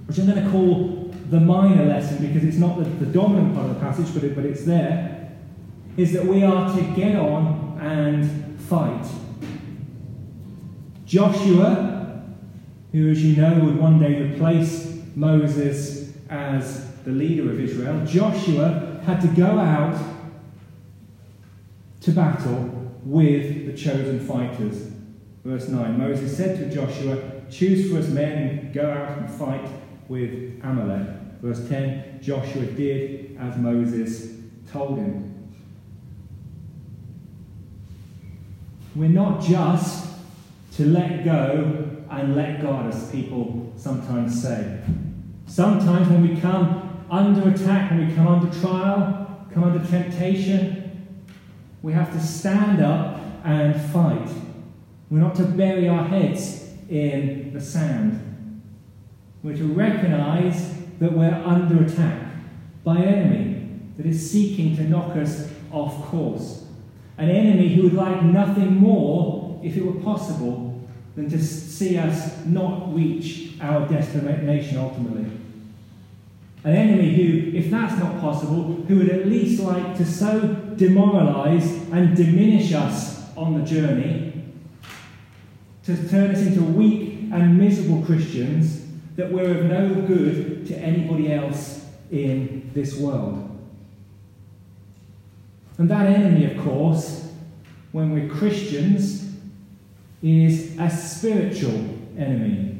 which 0.08 0.18
I'm 0.18 0.26
going 0.26 0.44
to 0.44 0.50
call 0.50 1.14
the 1.30 1.40
minor 1.40 1.86
lesson 1.86 2.26
because 2.26 2.44
it's 2.44 2.58
not 2.58 2.78
the, 2.78 2.84
the 2.84 3.06
dominant 3.06 3.54
part 3.54 3.70
of 3.70 3.76
the 3.76 3.80
passage, 3.80 4.12
but, 4.14 4.24
it, 4.24 4.36
but 4.36 4.44
it's 4.44 4.66
there, 4.66 5.32
is 5.98 6.14
that 6.14 6.26
we 6.26 6.44
are 6.44 6.76
to 6.76 6.82
get 6.96 7.16
on 7.16 7.78
and 7.80 8.60
fight. 8.62 9.06
Joshua, 11.06 12.24
who, 12.92 13.10
as 13.10 13.24
you 13.24 13.36
know, 13.36 13.64
would 13.66 13.78
one 13.78 14.00
day 14.00 14.22
replace 14.22 15.02
Moses 15.16 16.14
as 16.30 16.92
the 17.04 17.12
leader 17.12 17.50
of 17.50 17.60
Israel, 17.60 18.06
Joshua 18.06 19.00
had 19.06 19.22
to 19.22 19.28
go 19.28 19.60
out 19.60 20.02
to 22.02 22.12
battle 22.12 22.92
with 23.04 23.68
the 23.68 23.74
chosen 23.74 24.20
fighters. 24.20 24.92
Verse 25.44 25.68
9 25.68 25.98
Moses 25.98 26.36
said 26.36 26.58
to 26.58 26.76
Joshua, 26.76 27.18
Choose 27.52 27.92
for 27.92 28.00
us 28.00 28.08
men 28.08 28.32
and 28.38 28.74
go 28.74 28.90
out 28.90 29.20
and 29.20 29.30
fight 29.30 29.70
with 30.08 30.60
Amalek. 30.64 31.08
Verse 31.42 31.68
10 31.70 32.20
Joshua 32.22 32.66
did 32.66 33.38
as 33.40 33.56
Moses 33.58 34.32
told 34.72 34.98
him. 34.98 35.32
We're 38.96 39.10
not 39.10 39.42
just 39.42 40.08
to 40.76 40.86
let 40.86 41.24
go 41.24 41.90
and 42.10 42.36
let 42.36 42.62
God, 42.62 42.94
as 42.94 43.10
people 43.10 43.72
sometimes 43.78 44.42
say. 44.42 44.82
Sometimes 45.48 46.10
when 46.10 46.28
we 46.28 46.40
come 46.40 47.06
under 47.10 47.50
attack, 47.50 47.92
when 47.92 48.08
we 48.08 48.14
come 48.14 48.28
under 48.28 48.60
trial, 48.60 49.48
come 49.54 49.64
under 49.64 49.86
temptation, 49.88 51.08
we 51.82 51.94
have 51.94 52.12
to 52.12 52.20
stand 52.20 52.82
up 52.82 53.22
and 53.44 53.80
fight. 53.92 54.28
We're 55.10 55.20
not 55.20 55.36
to 55.36 55.44
bury 55.44 55.88
our 55.88 56.04
heads 56.04 56.68
in 56.90 57.54
the 57.54 57.62
sand. 57.62 58.62
We're 59.44 59.56
to 59.56 59.74
recognize 59.74 60.74
that 61.00 61.14
we're 61.14 61.44
under 61.46 61.84
attack 61.84 62.34
by 62.84 62.98
an 62.98 63.04
enemy 63.04 63.80
that 63.98 64.06
is 64.06 64.32
seeking 64.32 64.76
to 64.78 64.84
knock 64.84 65.16
us 65.16 65.50
off 65.72 66.06
course. 66.06 66.66
An 67.18 67.30
enemy 67.30 67.76
who 67.76 67.84
would 67.84 67.94
like 67.94 68.24
nothing 68.24 68.76
more, 68.76 69.45
if 69.66 69.76
it 69.76 69.86
were 69.86 70.00
possible, 70.02 70.72
than 71.16 71.30
to 71.30 71.42
see 71.42 71.98
us 71.98 72.46
not 72.46 72.94
reach 72.94 73.54
our 73.62 73.88
destination 73.88 74.78
ultimately. 74.78 75.32
An 76.64 76.76
enemy 76.76 77.16
who, 77.16 77.58
if 77.58 77.70
that's 77.70 77.98
not 78.00 78.20
possible, 78.20 78.64
who 78.88 78.98
would 78.98 79.10
at 79.10 79.28
least 79.28 79.62
like 79.62 79.96
to 79.98 80.06
so 80.06 80.42
demoralize 80.76 81.72
and 81.92 82.16
diminish 82.18 82.74
us 82.74 83.36
on 83.38 83.60
the 83.60 83.66
journey, 83.66 84.34
to 85.86 86.10
turn 86.10 86.32
us 86.32 86.42
into 86.42 86.64
weak 86.64 87.30
and 87.32 87.58
miserable 87.58 88.04
Christians 88.06 88.86
that 89.16 89.32
we're 89.32 89.60
of 89.60 89.66
no 89.66 90.02
good 90.02 90.66
to 90.68 90.78
anybody 90.78 91.32
else 91.32 91.86
in 92.12 92.70
this 92.74 92.98
world. 92.98 93.42
And 95.78 95.90
that 95.90 96.08
enemy, 96.08 96.52
of 96.52 96.64
course, 96.64 97.32
when 97.92 98.12
we're 98.12 98.28
Christians, 98.28 99.25
is 100.26 100.76
a 100.80 100.90
spiritual 100.90 101.76
enemy. 102.18 102.80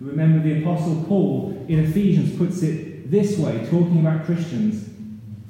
Remember, 0.00 0.42
the 0.42 0.60
Apostle 0.60 1.04
Paul 1.06 1.64
in 1.68 1.78
Ephesians 1.78 2.36
puts 2.36 2.62
it 2.62 3.10
this 3.10 3.38
way, 3.38 3.66
talking 3.70 4.00
about 4.00 4.24
Christians 4.24 4.88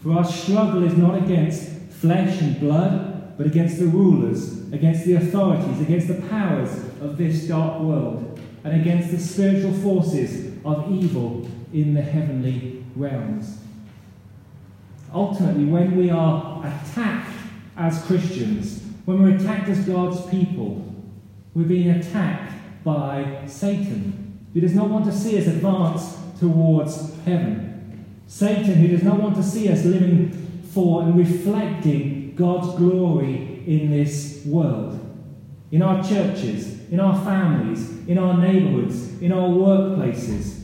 For 0.03 0.13
our 0.13 0.25
struggle 0.25 0.85
is 0.85 0.97
not 0.97 1.23
against 1.23 1.71
flesh 1.91 2.41
and 2.41 2.61
blood, 2.61 3.37
but 3.37 3.47
against 3.47 3.79
the 3.79 3.87
rulers, 3.87 4.73
against 4.73 5.05
the 5.05 5.15
authorities, 5.15 5.81
against 5.81 6.09
the 6.09 6.23
powers 6.29 6.71
of 7.01 7.17
this 7.17 7.49
dark 7.49 7.81
world, 7.81 8.39
and 8.65 8.81
against 8.81 9.11
the 9.11 9.19
spiritual 9.19 9.73
forces 9.73 10.57
of 10.65 10.91
evil 10.93 11.49
in 11.73 11.95
the 11.95 12.03
heavenly 12.03 12.85
realms. 12.95 13.59
Ultimately, 15.13 15.65
when 15.65 15.97
we 15.97 16.11
are 16.11 16.61
attacked 16.65 17.33
as 17.77 18.05
Christians, 18.05 18.83
when 19.05 19.23
we're 19.23 19.37
attacked 19.37 19.69
as 19.69 19.81
God's 19.81 20.25
people, 20.27 20.88
we're 21.59 21.65
being 21.65 21.91
attacked 21.91 22.53
by 22.85 23.43
Satan, 23.47 24.47
who 24.55 24.61
does 24.61 24.77
not 24.77 24.89
want 24.89 25.05
to 25.07 25.13
see 25.13 25.37
us 25.37 25.49
advance 25.49 26.17
towards 26.39 27.17
heaven. 27.25 28.07
Satan, 28.29 28.75
who 28.75 28.87
does 28.87 29.03
not 29.03 29.21
want 29.21 29.35
to 29.35 29.43
see 29.43 29.69
us 29.69 29.85
living 29.85 30.31
for 30.73 31.03
and 31.03 31.19
reflecting 31.19 32.37
God's 32.37 32.77
glory 32.77 33.65
in 33.67 33.91
this 33.91 34.45
world. 34.47 35.05
In 35.73 35.83
our 35.83 36.01
churches, 36.01 36.89
in 36.91 37.01
our 37.01 37.25
families, 37.25 38.07
in 38.07 38.19
our 38.19 38.39
neighbourhoods, 38.39 39.21
in 39.21 39.33
our 39.33 39.49
workplaces. 39.49 40.63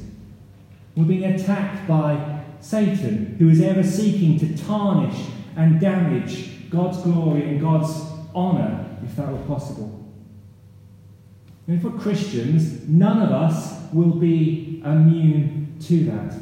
We're 0.94 1.06
being 1.06 1.24
attacked 1.24 1.88
by 1.88 2.44
Satan, 2.60 3.34
who 3.40 3.48
is 3.48 3.60
ever 3.60 3.82
seeking 3.82 4.38
to 4.38 4.64
tarnish 4.64 5.26
and 5.56 5.80
damage 5.80 6.70
God's 6.70 6.98
glory 6.98 7.48
and 7.48 7.60
God's 7.60 7.92
honour, 8.32 8.96
if 9.04 9.16
that 9.16 9.32
were 9.32 9.38
possible. 9.38 10.03
And 11.66 11.80
for 11.80 11.90
Christians, 11.90 12.87
none 12.88 13.23
of 13.23 13.30
us 13.30 13.92
will 13.92 14.12
be 14.12 14.83
immune 14.85 15.76
to 15.80 16.04
that. 16.04 16.35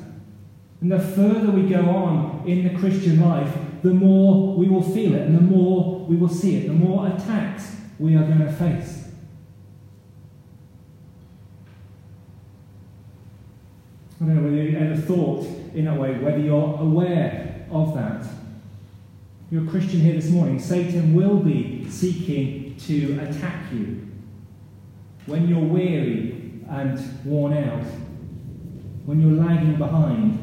And 0.81 0.91
the 0.91 0.99
further 0.99 1.51
we 1.53 1.69
go 1.69 1.89
on 1.89 2.43
in 2.47 2.65
the 2.65 2.79
Christian 2.79 3.21
life, 3.21 3.55
the 3.83 3.95
more 3.95 4.57
we 4.57 4.69
will 4.69 4.83
feel 4.83 5.15
it 5.15 5.23
and 5.23 5.37
the 5.37 5.43
more 5.43 6.05
we 6.07 6.17
will 6.17 6.29
see 6.29 6.57
it, 6.57 6.67
the 6.67 6.73
more 6.73 7.07
attacks 7.07 7.77
we 7.99 8.17
are 8.17 8.25
going 8.25 8.41
to 8.41 8.53
face. 8.53 9.05
I 14.21 14.25
don't 14.25 14.37
know 14.37 14.43
whether 14.43 14.57
you 14.57 14.77
ever 14.77 15.01
thought 15.01 15.45
in 15.75 15.85
that 15.85 15.99
way, 15.99 16.15
whether 16.19 16.39
you're 16.39 16.79
aware 16.81 17.67
of 17.71 17.95
that. 17.95 18.27
You're 19.51 19.65
a 19.65 19.69
Christian 19.69 20.01
here 20.01 20.15
this 20.15 20.31
morning. 20.31 20.59
Satan 20.59 21.15
will 21.15 21.39
be 21.39 21.89
seeking 21.89 22.77
to 22.77 23.19
attack 23.21 23.73
you 23.73 24.12
when 25.27 25.49
you're 25.49 25.61
weary 25.61 26.61
and 26.69 27.25
worn 27.25 27.53
out, 27.53 27.85
when 29.05 29.21
you're 29.21 29.45
lagging 29.45 29.77
behind. 29.77 30.39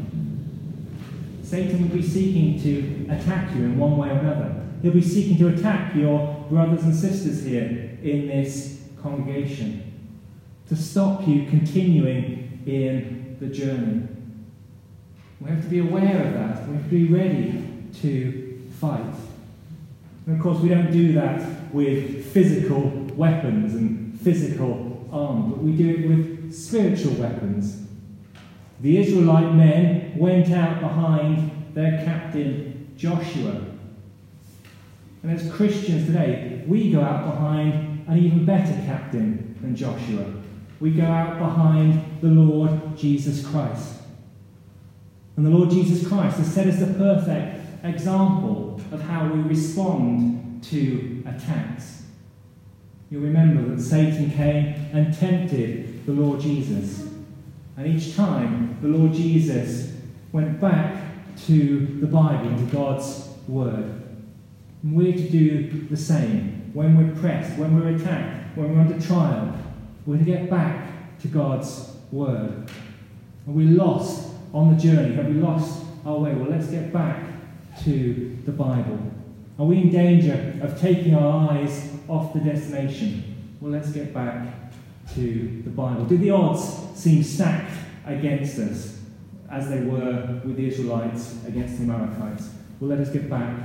Satan 1.43 1.81
will 1.89 1.95
be 1.95 2.03
seeking 2.03 2.61
to 2.61 3.11
attack 3.11 3.55
you 3.55 3.63
in 3.63 3.77
one 3.79 3.97
way 3.97 4.09
or 4.09 4.19
another. 4.19 4.63
He'll 4.81 4.93
be 4.93 5.01
seeking 5.01 5.37
to 5.39 5.47
attack 5.47 5.95
your 5.95 6.45
brothers 6.49 6.83
and 6.83 6.95
sisters 6.95 7.43
here 7.43 7.97
in 8.03 8.27
this 8.27 8.83
congregation, 9.01 9.83
to 10.67 10.75
stop 10.75 11.27
you 11.27 11.47
continuing 11.47 12.61
in 12.65 13.37
the 13.39 13.47
journey. 13.47 14.07
We 15.41 15.49
have 15.49 15.63
to 15.63 15.69
be 15.69 15.79
aware 15.79 16.27
of 16.27 16.33
that. 16.33 16.67
We 16.67 16.75
have 16.75 16.83
to 16.83 16.89
be 16.89 17.05
ready 17.05 17.63
to 18.01 18.69
fight. 18.79 19.15
And 20.25 20.35
of 20.35 20.43
course, 20.43 20.59
we 20.59 20.69
don't 20.69 20.91
do 20.91 21.13
that 21.13 21.73
with 21.73 22.31
physical 22.31 22.89
weapons 23.15 23.73
and 23.73 23.98
physical 24.21 25.07
arm, 25.11 25.49
but 25.49 25.59
we 25.59 25.71
do 25.71 25.89
it 25.89 26.07
with 26.07 26.53
spiritual 26.53 27.13
weapons. 27.13 27.87
The 28.81 28.97
Israelite 28.97 29.55
men 29.55 30.17
went 30.17 30.51
out 30.51 30.79
behind 30.79 31.73
their 31.73 32.03
captain 32.05 32.93
Joshua. 32.97 33.65
And 35.21 35.31
as 35.31 35.51
Christians 35.51 36.05
today, 36.05 36.63
we 36.67 36.91
go 36.91 37.01
out 37.01 37.25
behind 37.25 38.07
an 38.07 38.17
even 38.17 38.45
better 38.45 38.73
captain 38.85 39.57
than 39.61 39.75
Joshua. 39.75 40.33
We 40.79 40.91
go 40.91 41.05
out 41.05 41.39
behind 41.39 42.21
the 42.21 42.27
Lord 42.27 42.97
Jesus 42.97 43.45
Christ. 43.45 43.95
And 45.35 45.45
the 45.45 45.49
Lord 45.49 45.69
Jesus 45.69 46.07
Christ 46.07 46.37
has 46.37 46.53
set 46.53 46.67
us 46.67 46.79
the 46.79 46.93
perfect 46.93 47.85
example 47.85 48.81
of 48.91 49.01
how 49.01 49.31
we 49.31 49.39
respond 49.41 50.63
to 50.65 51.23
attacks. 51.25 51.98
You'll 53.09 53.23
remember 53.23 53.75
that 53.75 53.81
Satan 53.81 54.29
came 54.31 54.75
and 54.93 55.17
tempted 55.17 56.05
the 56.05 56.11
Lord 56.11 56.39
Jesus. 56.39 57.09
And 57.75 57.87
each 57.87 58.15
time 58.15 58.77
the 58.81 58.87
Lord 58.87 59.13
Jesus 59.13 59.93
went 60.31 60.59
back 60.59 61.01
to 61.47 61.97
the 62.01 62.07
Bible, 62.07 62.55
to 62.55 62.65
God's 62.65 63.29
Word. 63.47 64.03
And 64.83 64.95
we're 64.95 65.13
to 65.13 65.29
do 65.29 65.87
the 65.89 65.97
same. 65.97 66.71
When 66.73 66.95
we're 66.95 67.19
pressed, 67.19 67.57
when 67.57 67.79
we're 67.79 67.95
attacked, 67.95 68.55
when 68.55 68.75
we're 68.75 68.81
under 68.81 68.99
trial, 68.99 69.57
we're 70.05 70.17
to 70.17 70.23
get 70.23 70.49
back 70.49 71.19
to 71.21 71.27
God's 71.27 71.95
Word. 72.11 72.69
Are 73.47 73.51
we 73.51 73.63
lost 73.63 74.29
on 74.53 74.75
the 74.75 74.81
journey? 74.81 75.15
Have 75.15 75.27
we 75.27 75.33
lost 75.33 75.83
our 76.05 76.19
way? 76.19 76.33
Well, 76.35 76.51
let's 76.51 76.67
get 76.67 76.93
back 76.93 77.23
to 77.83 78.37
the 78.45 78.51
Bible. 78.51 79.08
Are 79.59 79.65
we 79.65 79.77
in 79.77 79.91
danger 79.91 80.57
of 80.61 80.79
taking 80.79 81.13
our 81.13 81.51
eyes 81.51 81.91
off 82.07 82.33
the 82.33 82.39
destination? 82.39 83.57
Well, 83.59 83.71
let's 83.71 83.91
get 83.91 84.13
back 84.13 84.47
to 85.15 85.61
the 85.65 85.69
Bible. 85.69 86.05
Did 86.05 86.21
the 86.21 86.31
odds 86.31 86.77
seem 86.95 87.21
stacked 87.21 87.73
against 88.05 88.57
us 88.57 89.01
as 89.51 89.69
they 89.69 89.81
were 89.81 90.41
with 90.45 90.55
the 90.55 90.67
Israelites 90.67 91.35
against 91.45 91.77
the 91.77 91.83
Amalekites? 91.83 92.49
Well, 92.79 92.89
let 92.89 92.99
us 92.99 93.09
get 93.09 93.29
back 93.29 93.59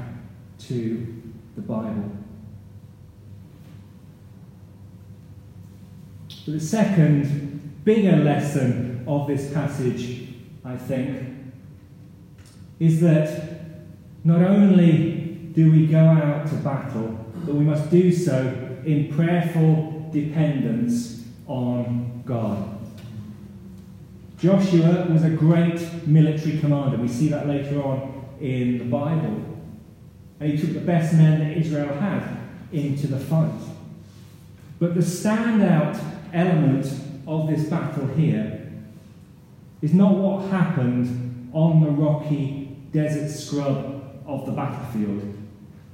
to 0.61 1.23
the 1.55 1.63
Bible. 1.63 2.11
But 6.45 6.55
the 6.55 6.61
second 6.61 7.85
bigger 7.85 8.17
lesson 8.17 9.05
of 9.07 9.29
this 9.29 9.53
passage 9.53 10.25
I 10.65 10.77
think, 10.77 11.29
is 12.81 13.01
that 13.03 13.61
not 14.25 14.41
only 14.41 15.24
do 15.55 15.71
we 15.71 15.87
go 15.87 15.99
out 15.99 16.47
to 16.49 16.55
battle, 16.57 17.19
but 17.45 17.55
we 17.55 17.65
must 17.65 17.91
do 17.91 18.13
so 18.13 18.41
in 18.85 19.13
prayerful 19.15 20.11
dependence 20.13 21.25
on 21.47 22.23
God. 22.27 22.79
Joshua 24.39 25.07
was 25.11 25.25
a 25.25 25.31
great 25.31 26.07
military 26.07 26.59
commander. 26.59 26.97
We 26.99 27.09
see 27.09 27.29
that 27.29 27.47
later 27.47 27.83
on 27.83 28.27
in 28.41 28.79
the 28.79 28.85
Bible. 28.85 29.43
And 30.41 30.53
he 30.53 30.59
took 30.59 30.75
the 30.75 30.81
best 30.81 31.15
men 31.15 31.39
that 31.39 31.57
Israel 31.57 31.95
had 31.95 32.37
into 32.73 33.07
the 33.07 33.19
fight. 33.19 33.61
But 34.79 34.95
the 34.95 35.01
standout 35.01 35.99
element 36.33 36.87
of 37.27 37.49
this 37.49 37.65
battle 37.69 38.07
here 38.09 38.73
is 39.81 39.95
not 39.95 40.15
what 40.15 40.51
happened 40.51 41.51
on 41.53 41.81
the 41.81 41.91
rocky 41.91 42.77
desert 42.93 43.31
scrub 43.31 44.23
of 44.27 44.47
the 44.47 44.53
battlefield, 44.53 45.34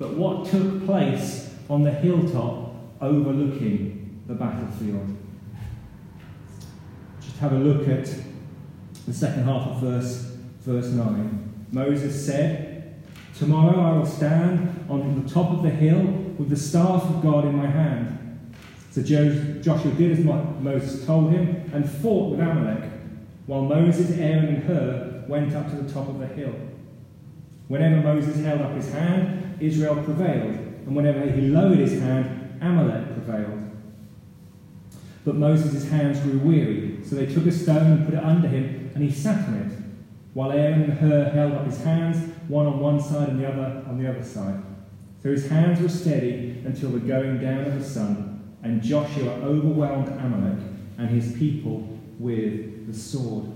but 0.01 0.15
what 0.15 0.47
took 0.47 0.87
place 0.87 1.55
on 1.69 1.83
the 1.83 1.93
hilltop 1.93 2.75
overlooking 3.03 4.23
the 4.27 4.33
battlefield. 4.33 5.15
Just 7.21 7.37
have 7.37 7.53
a 7.53 7.59
look 7.59 7.87
at 7.87 8.07
the 9.07 9.13
second 9.13 9.45
half 9.45 9.69
of 9.69 9.81
verse, 9.81 10.37
verse 10.63 10.87
9. 10.87 11.67
Moses 11.71 12.27
said, 12.27 12.95
Tomorrow 13.37 13.79
I 13.79 13.99
will 13.99 14.07
stand 14.07 14.87
on 14.89 15.23
the 15.23 15.29
top 15.29 15.51
of 15.51 15.63
the 15.63 15.71
hill 15.71 16.03
with 16.39 16.49
the 16.49 16.57
staff 16.57 17.05
of 17.05 17.23
God 17.23 17.45
in 17.45 17.55
my 17.55 17.67
hand. 17.67 18.17
So 18.93 19.03
Joshua 19.03 19.93
did 19.93 20.13
as 20.13 20.25
Moses 20.25 21.05
told 21.05 21.31
him 21.31 21.71
and 21.75 21.89
fought 21.89 22.31
with 22.31 22.41
Amalek 22.41 22.91
while 23.47 23.63
Moses, 23.63 24.19
Aaron, 24.19 24.47
and 24.47 24.65
Hur 24.65 25.25
went 25.29 25.55
up 25.55 25.69
to 25.71 25.77
the 25.77 25.93
top 25.93 26.09
of 26.09 26.19
the 26.19 26.27
hill. 26.27 26.55
Whenever 27.69 28.01
Moses 28.01 28.43
held 28.43 28.63
up 28.63 28.75
his 28.75 28.91
hand, 28.91 29.50
Israel 29.61 30.03
prevailed, 30.03 30.57
and 30.87 30.97
whenever 30.97 31.31
he 31.31 31.49
lowered 31.49 31.79
his 31.79 32.01
hand, 32.01 32.59
Amalek 32.61 33.13
prevailed. 33.15 33.71
But 35.25 35.37
Moses' 35.37 35.89
hands 35.91 36.19
grew 36.21 36.39
weary, 36.39 36.99
so 37.05 37.17
they 37.17 37.27
took 37.27 37.47
a 37.47 37.53
stone 37.53 37.93
and 37.93 38.05
put 38.07 38.15
it 38.15 38.25
under 38.25 38.49
him, 38.49 38.91
and 38.95 39.05
he 39.05 39.11
sat 39.11 39.49
on 39.49 39.55
it, 39.55 39.73
while 40.33 40.53
Aaron 40.53 40.83
and 40.83 40.93
Hur 40.95 41.31
held 41.31 41.53
up 41.53 41.67
his 41.67 41.83
hands, 41.83 42.33
one 42.49 42.67
on 42.67 42.81
one 42.81 43.01
side 43.01 43.29
and 43.29 43.41
the 43.41 43.47
other 43.47 43.85
on 43.87 44.03
the 44.03 44.09
other 44.09 44.23
side. 44.23 44.63
So 45.23 45.31
his 45.31 45.49
hands 45.49 45.81
were 45.81 45.89
steady 45.89 46.63
until 46.65 46.91
the 46.91 47.01
going 47.01 47.41
down 47.41 47.65
of 47.65 47.79
the 47.79 47.85
sun, 47.85 48.55
and 48.63 48.83
Joshua 48.83 49.33
overwhelmed 49.43 50.09
Amalek 50.09 50.59
and 50.99 51.09
his 51.09 51.33
people 51.37 51.99
with 52.19 52.87
the 52.87 52.99
sword. 52.99 53.47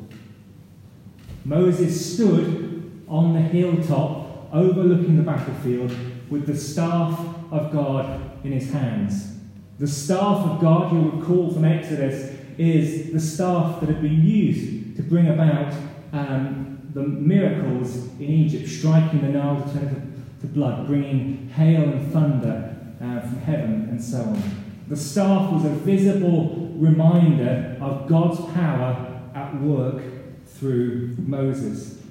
Moses 1.44 2.14
stood 2.14 3.02
on 3.08 3.34
the 3.34 3.40
hilltop 3.40 4.23
overlooking 4.54 5.16
the 5.16 5.22
battlefield 5.22 5.94
with 6.30 6.46
the 6.46 6.56
staff 6.56 7.18
of 7.50 7.72
God 7.72 8.20
in 8.44 8.52
his 8.52 8.70
hands. 8.70 9.34
The 9.78 9.86
staff 9.86 10.46
of 10.46 10.60
God, 10.60 10.92
you'll 10.92 11.10
recall 11.10 11.52
from 11.52 11.64
Exodus, 11.64 12.32
is 12.56 13.12
the 13.12 13.20
staff 13.20 13.80
that 13.80 13.88
had 13.88 14.00
been 14.00 14.24
used 14.24 14.96
to 14.96 15.02
bring 15.02 15.28
about 15.28 15.74
um, 16.12 16.88
the 16.94 17.02
miracles 17.02 17.96
in 18.20 18.22
Egypt, 18.22 18.68
striking 18.68 19.20
the 19.20 19.28
Nile 19.28 19.60
to 19.60 19.72
turn 19.72 20.24
to 20.40 20.46
blood, 20.46 20.86
bringing 20.86 21.48
hail 21.48 21.82
and 21.82 22.12
thunder 22.12 22.76
uh, 23.00 23.20
from 23.20 23.40
heaven, 23.40 23.88
and 23.90 24.02
so 24.02 24.20
on. 24.20 24.42
The 24.86 24.96
staff 24.96 25.52
was 25.52 25.64
a 25.64 25.70
visible 25.70 26.72
reminder 26.76 27.76
of 27.80 28.06
God's 28.06 28.40
power 28.52 29.20
at 29.34 29.60
work 29.60 30.02
through 30.46 31.16
Moses. 31.18 32.03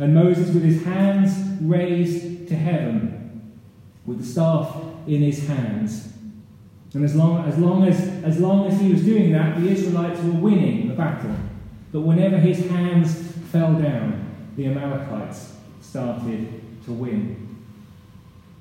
And 0.00 0.14
Moses, 0.14 0.50
with 0.54 0.64
his 0.64 0.82
hands 0.82 1.60
raised 1.60 2.48
to 2.48 2.56
heaven, 2.56 3.52
with 4.06 4.18
the 4.18 4.24
staff 4.24 4.74
in 5.06 5.20
his 5.20 5.46
hands, 5.46 6.14
and 6.94 7.04
as 7.04 7.14
long, 7.14 7.46
as 7.46 7.58
long 7.58 7.86
as 7.86 8.00
as 8.24 8.40
long 8.40 8.66
as 8.66 8.80
he 8.80 8.90
was 8.90 9.04
doing 9.04 9.30
that, 9.32 9.60
the 9.60 9.68
Israelites 9.68 10.20
were 10.22 10.32
winning 10.32 10.88
the 10.88 10.94
battle. 10.94 11.36
But 11.92 12.00
whenever 12.00 12.38
his 12.38 12.66
hands 12.68 13.14
fell 13.52 13.74
down, 13.74 14.34
the 14.56 14.66
Amalekites 14.66 15.56
started 15.82 16.60
to 16.86 16.92
win. 16.92 17.58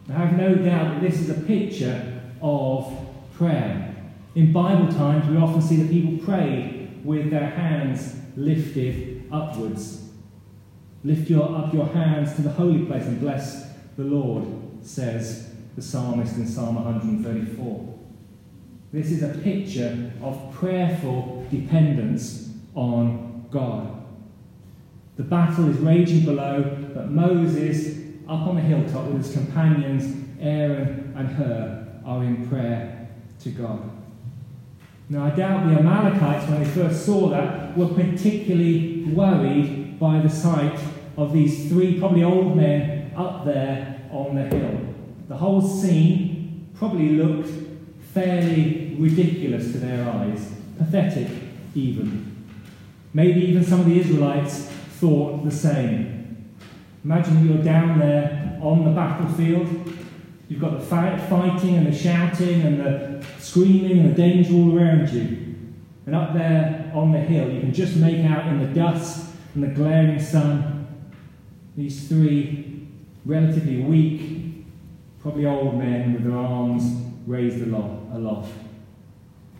I 0.09 0.13
have 0.13 0.33
no 0.33 0.55
doubt 0.55 0.95
that 0.95 1.01
this 1.01 1.21
is 1.21 1.29
a 1.29 1.41
picture 1.41 2.21
of 2.41 2.95
prayer. 3.33 3.95
In 4.35 4.51
Bible 4.51 4.91
times, 4.91 5.27
we 5.29 5.37
often 5.37 5.61
see 5.61 5.77
that 5.77 5.89
people 5.89 6.23
prayed 6.25 7.01
with 7.05 7.31
their 7.31 7.49
hands 7.49 8.15
lifted 8.35 9.23
upwards. 9.31 10.08
Lift 11.03 11.29
your, 11.29 11.55
up 11.55 11.73
your 11.73 11.87
hands 11.87 12.35
to 12.35 12.41
the 12.41 12.51
holy 12.51 12.85
place 12.85 13.05
and 13.05 13.19
bless 13.19 13.71
the 13.95 14.03
Lord, 14.03 14.45
says 14.81 15.53
the 15.75 15.81
psalmist 15.81 16.35
in 16.35 16.47
Psalm 16.47 16.75
134. 16.75 17.99
This 18.91 19.11
is 19.11 19.23
a 19.23 19.29
picture 19.39 20.11
of 20.21 20.51
prayerful 20.53 21.47
dependence 21.49 22.49
on 22.75 23.45
God. 23.51 24.03
The 25.15 25.23
battle 25.23 25.69
is 25.69 25.77
raging 25.77 26.25
below, 26.25 26.77
but 26.93 27.11
Moses, 27.11 27.99
up 28.27 28.47
on 28.47 28.55
the 28.55 28.61
hilltop 28.61 29.05
with 29.07 29.25
his 29.25 29.33
companions, 29.33 30.15
Aaron 30.39 31.13
and 31.15 31.29
Hur, 31.29 32.01
are 32.05 32.23
in 32.23 32.47
prayer 32.49 33.09
to 33.41 33.49
God. 33.51 33.89
Now, 35.07 35.25
I 35.25 35.31
doubt 35.31 35.67
the 35.67 35.79
Amalekites, 35.79 36.49
when 36.49 36.63
they 36.63 36.69
first 36.69 37.05
saw 37.05 37.29
that, 37.29 37.77
were 37.77 37.87
particularly 37.87 39.05
worried 39.05 39.78
by 39.99 40.19
the 40.19 40.29
sight 40.29 40.79
of 41.17 41.33
these 41.33 41.69
three, 41.69 41.99
probably 41.99 42.23
old 42.23 42.55
men, 42.55 43.11
up 43.15 43.45
there 43.45 44.01
on 44.11 44.35
the 44.35 44.43
hill. 44.43 44.79
The 45.27 45.37
whole 45.37 45.61
scene 45.61 46.69
probably 46.75 47.09
looked 47.09 47.49
fairly 48.13 48.95
ridiculous 48.97 49.71
to 49.73 49.77
their 49.77 50.09
eyes, 50.09 50.53
pathetic 50.77 51.27
even. 51.75 52.47
Maybe 53.13 53.41
even 53.41 53.63
some 53.63 53.81
of 53.81 53.85
the 53.85 53.99
Israelites 53.99 54.61
thought 54.99 55.43
the 55.43 55.51
same. 55.51 56.55
Imagine 57.03 57.47
you're 57.47 57.63
down 57.63 57.99
there 57.99 58.59
on 58.61 58.85
the 58.85 58.91
battlefield. 58.91 59.67
You've 60.47 60.61
got 60.61 60.79
the 60.79 60.85
fighting 60.85 61.77
and 61.77 61.87
the 61.87 61.95
shouting 61.95 62.61
and 62.61 62.79
the 62.79 63.25
screaming 63.39 63.99
and 63.99 64.11
the 64.11 64.15
danger 64.15 64.53
all 64.53 64.77
around 64.77 65.09
you. 65.09 65.55
And 66.05 66.15
up 66.15 66.33
there 66.33 66.91
on 66.93 67.11
the 67.11 67.19
hill, 67.19 67.51
you 67.51 67.59
can 67.59 67.73
just 67.73 67.95
make 67.97 68.25
out 68.25 68.47
in 68.47 68.59
the 68.59 68.73
dust 68.73 69.28
and 69.59 69.71
the 69.71 69.75
glaring 69.75 70.17
sun 70.17 70.87
these 71.75 72.07
three 72.07 72.87
relatively 73.25 73.81
weak, 73.81 74.65
probably 75.19 75.45
old 75.45 75.77
men 75.77 76.13
with 76.13 76.23
their 76.23 76.37
arms 76.37 76.83
raised 77.27 77.61
aloft. 77.61 78.53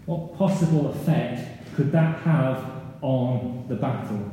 What 0.06 0.38
possible 0.38 0.90
effect 0.92 1.76
could 1.76 1.92
that 1.92 2.20
have 2.22 2.64
on 3.02 3.66
the 3.68 3.76
battle? 3.76 4.32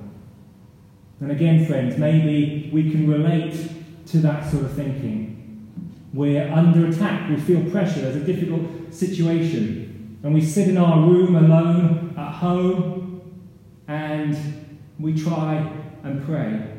And 1.20 1.32
again, 1.32 1.66
friends, 1.66 1.98
maybe 1.98 2.70
we 2.72 2.88
can 2.88 3.10
relate 3.10 3.58
to 4.06 4.18
that 4.18 4.48
sort 4.48 4.66
of 4.66 4.72
thinking. 4.72 5.68
We're 6.12 6.48
under 6.48 6.86
attack, 6.86 7.28
we 7.28 7.36
feel 7.38 7.68
pressure, 7.72 8.02
there's 8.02 8.16
a 8.16 8.20
difficult 8.20 8.94
situation, 8.94 10.20
and 10.22 10.32
we 10.32 10.42
sit 10.42 10.68
in 10.68 10.78
our 10.78 11.00
room 11.00 11.34
alone 11.34 12.14
at 12.16 12.34
home 12.34 13.42
and 13.88 14.65
we 14.98 15.20
try 15.20 15.72
and 16.02 16.24
pray. 16.24 16.72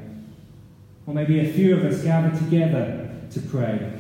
Or 1.06 1.13
maybe 1.13 1.39
a 1.39 1.51
few 1.51 1.75
of 1.77 1.86
us 1.86 2.03
gather 2.03 2.38
together 2.38 3.10
to 3.32 3.39
pray. 3.41 3.93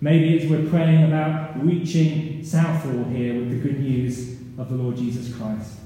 Maybe 0.00 0.36
it's 0.36 0.50
we're 0.50 0.68
praying 0.68 1.04
about 1.04 1.64
reaching 1.64 2.44
Southall 2.44 3.04
here 3.04 3.34
with 3.34 3.50
the 3.50 3.56
good 3.56 3.80
news 3.80 4.40
of 4.58 4.68
the 4.68 4.74
Lord 4.74 4.96
Jesus 4.96 5.34
Christ. 5.34 5.78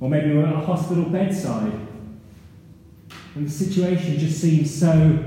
Or 0.00 0.08
maybe 0.08 0.34
we're 0.34 0.46
at 0.46 0.54
a 0.54 0.66
hospital 0.66 1.04
bedside 1.04 1.72
and 3.34 3.46
the 3.46 3.50
situation 3.50 4.18
just 4.18 4.40
seems 4.40 4.74
so 4.74 5.18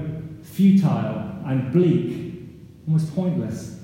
futile 0.43 1.41
and 1.45 1.71
bleak, 1.71 2.43
almost 2.87 3.15
pointless. 3.15 3.79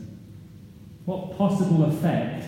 What 1.06 1.38
possible 1.38 1.86
effect 1.86 2.46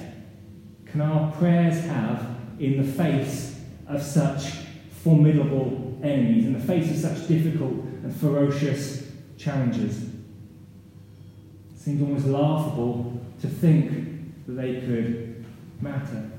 can 0.86 1.02
our 1.02 1.32
prayers 1.32 1.84
have 1.86 2.38
in 2.60 2.78
the 2.78 2.92
face 2.92 3.60
of 3.88 4.02
such 4.02 4.63
formidable 5.04 6.00
enemies, 6.02 6.46
in 6.46 6.54
the 6.54 6.60
face 6.60 6.90
of 6.90 6.98
such 6.98 7.28
difficult 7.28 7.74
and 7.74 8.16
ferocious 8.16 9.12
challenges? 9.38 10.04
It 10.04 10.10
seems 11.78 12.02
almost 12.02 12.26
laughable 12.26 13.22
to 13.42 13.48
think 13.48 14.46
that 14.46 14.54
they 14.54 14.82
could 14.82 15.46
matter. 15.82 16.32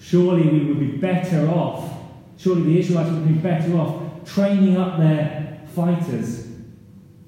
Surely 0.00 0.48
we 0.48 0.64
would 0.64 0.80
be 0.80 0.96
better 0.96 1.48
off, 1.48 1.92
surely 2.38 2.62
the 2.62 2.78
Israelites 2.78 3.10
would 3.10 3.28
be 3.28 3.34
better 3.34 3.76
off 3.76 4.02
training 4.24 4.76
up 4.76 4.98
their 4.98 5.60
fighters, 5.74 6.48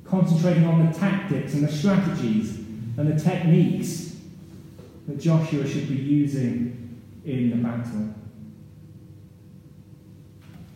concentrating 0.04 0.64
on 0.64 0.86
the 0.86 0.98
tactics 0.98 1.54
and 1.54 1.66
the 1.66 1.72
strategies 1.72 2.56
and 2.96 3.12
the 3.12 3.18
techniques 3.18 4.16
that 5.06 5.18
Joshua 5.18 5.66
should 5.66 5.88
be 5.88 5.96
using 5.96 7.00
in 7.24 7.50
the 7.50 7.56
battle. 7.56 8.14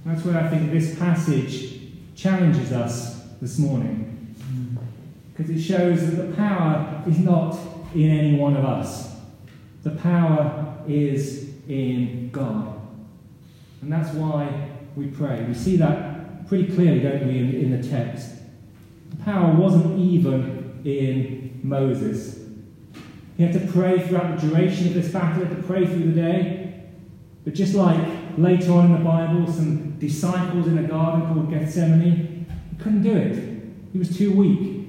That's 0.08 0.24
where 0.24 0.42
I 0.42 0.48
think 0.48 0.72
this 0.72 0.98
passage 0.98 1.80
challenges 2.16 2.72
us 2.72 3.24
this 3.42 3.58
morning 3.58 4.34
because 5.30 5.50
it 5.50 5.60
shows 5.60 6.00
that 6.06 6.30
the 6.30 6.34
power 6.34 7.04
is 7.06 7.18
not 7.18 7.58
in 7.94 8.08
any 8.08 8.38
one 8.38 8.56
of 8.56 8.64
us. 8.64 9.16
The 9.82 9.90
power 9.90 10.82
is 10.88 11.50
in 11.68 12.30
God. 12.30 12.80
And 13.82 13.92
that's 13.92 14.14
why 14.14 14.70
we 14.96 15.08
pray. 15.08 15.44
We 15.46 15.52
see 15.52 15.76
that 15.76 16.48
pretty 16.48 16.72
clearly, 16.74 17.00
don't 17.00 17.26
we, 17.26 17.38
in, 17.38 17.54
in 17.54 17.78
the 17.78 17.86
text. 17.86 18.30
The 19.10 19.22
power 19.24 19.54
wasn't 19.54 19.98
even 19.98 20.80
in 20.86 21.60
Moses. 21.62 22.38
He 23.36 23.42
had 23.42 23.52
to 23.52 23.70
pray 23.70 24.08
throughout 24.08 24.40
the 24.40 24.48
duration 24.48 24.86
of 24.86 24.94
this 24.94 25.12
battle, 25.12 25.44
he 25.44 25.48
had 25.48 25.56
to 25.58 25.62
pray 25.64 25.86
through 25.86 26.12
the 26.12 26.20
day. 26.20 26.57
But 27.44 27.54
just 27.54 27.74
like 27.74 28.00
later 28.36 28.72
on 28.72 28.86
in 28.86 28.92
the 28.92 29.04
Bible, 29.04 29.50
some 29.50 29.98
disciples 29.98 30.66
in 30.66 30.78
a 30.78 30.82
garden 30.82 31.26
called 31.26 31.50
Gethsemane, 31.50 32.46
he 32.70 32.82
couldn't 32.82 33.02
do 33.02 33.16
it. 33.16 33.62
He 33.92 33.98
was 33.98 34.16
too 34.16 34.32
weak. 34.32 34.86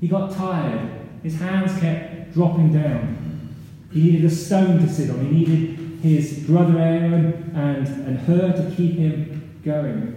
He 0.00 0.08
got 0.08 0.32
tired. 0.32 0.90
His 1.22 1.38
hands 1.38 1.78
kept 1.80 2.32
dropping 2.32 2.72
down. 2.72 3.16
He 3.92 4.02
needed 4.02 4.24
a 4.24 4.30
stone 4.30 4.78
to 4.78 4.88
sit 4.88 5.10
on. 5.10 5.26
He 5.26 5.30
needed 5.30 6.00
his 6.02 6.40
brother 6.40 6.78
Aaron 6.78 7.52
and, 7.54 7.86
and 8.06 8.18
Hur 8.20 8.52
to 8.52 8.74
keep 8.74 8.96
him 8.96 9.58
going. 9.64 10.16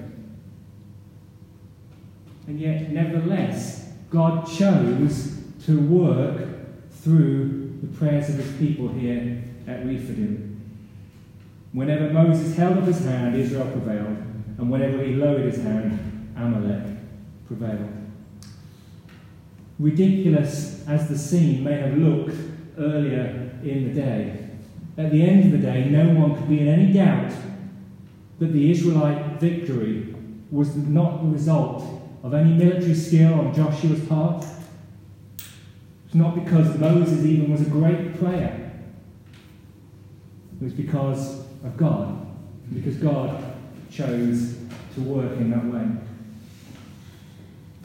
And 2.47 2.59
yet, 2.59 2.91
nevertheless, 2.91 3.91
God 4.09 4.47
chose 4.47 5.41
to 5.65 5.79
work 5.79 6.47
through 6.91 7.79
the 7.81 7.87
prayers 7.97 8.29
of 8.29 8.35
his 8.35 8.51
people 8.57 8.87
here 8.89 9.43
at 9.67 9.85
Rephidim. 9.85 10.52
Whenever 11.73 12.13
Moses 12.13 12.55
held 12.55 12.77
up 12.77 12.83
his 12.85 13.03
hand, 13.03 13.35
Israel 13.35 13.69
prevailed, 13.71 14.17
and 14.57 14.69
whenever 14.69 15.03
he 15.03 15.15
lowered 15.15 15.51
his 15.51 15.61
hand, 15.61 16.33
Amalek 16.37 16.85
prevailed. 17.47 17.91
Ridiculous 19.79 20.87
as 20.87 21.09
the 21.09 21.17
scene 21.17 21.63
may 21.63 21.79
have 21.79 21.97
looked 21.97 22.35
earlier 22.77 23.59
in 23.63 23.87
the 23.87 24.01
day, 24.01 24.43
at 24.97 25.11
the 25.11 25.23
end 25.23 25.45
of 25.45 25.59
the 25.59 25.65
day, 25.65 25.85
no 25.85 26.13
one 26.13 26.35
could 26.35 26.47
be 26.47 26.59
in 26.59 26.67
any 26.67 26.93
doubt 26.93 27.33
that 28.39 28.53
the 28.53 28.69
Israelite 28.69 29.39
victory 29.39 30.13
was 30.51 30.75
not 30.75 31.23
the 31.23 31.29
result 31.29 31.83
of 32.21 32.33
any 32.35 32.53
military 32.53 32.93
skill 32.93 33.33
on 33.33 33.53
Joshua's 33.53 34.05
part. 34.05 34.45
It's 36.05 36.13
not 36.13 36.35
because 36.35 36.77
Moses 36.77 37.25
even 37.25 37.51
was 37.51 37.61
a 37.61 37.69
great 37.69 38.19
player. 38.19 38.71
It 40.61 40.63
was 40.63 40.73
because 40.73 41.42
of 41.63 41.77
God, 41.77 42.25
because 42.73 42.97
God 42.97 43.55
chose 43.91 44.57
to 44.95 45.01
work 45.01 45.37
in 45.37 45.51
that 45.51 45.65
way. 45.65 45.87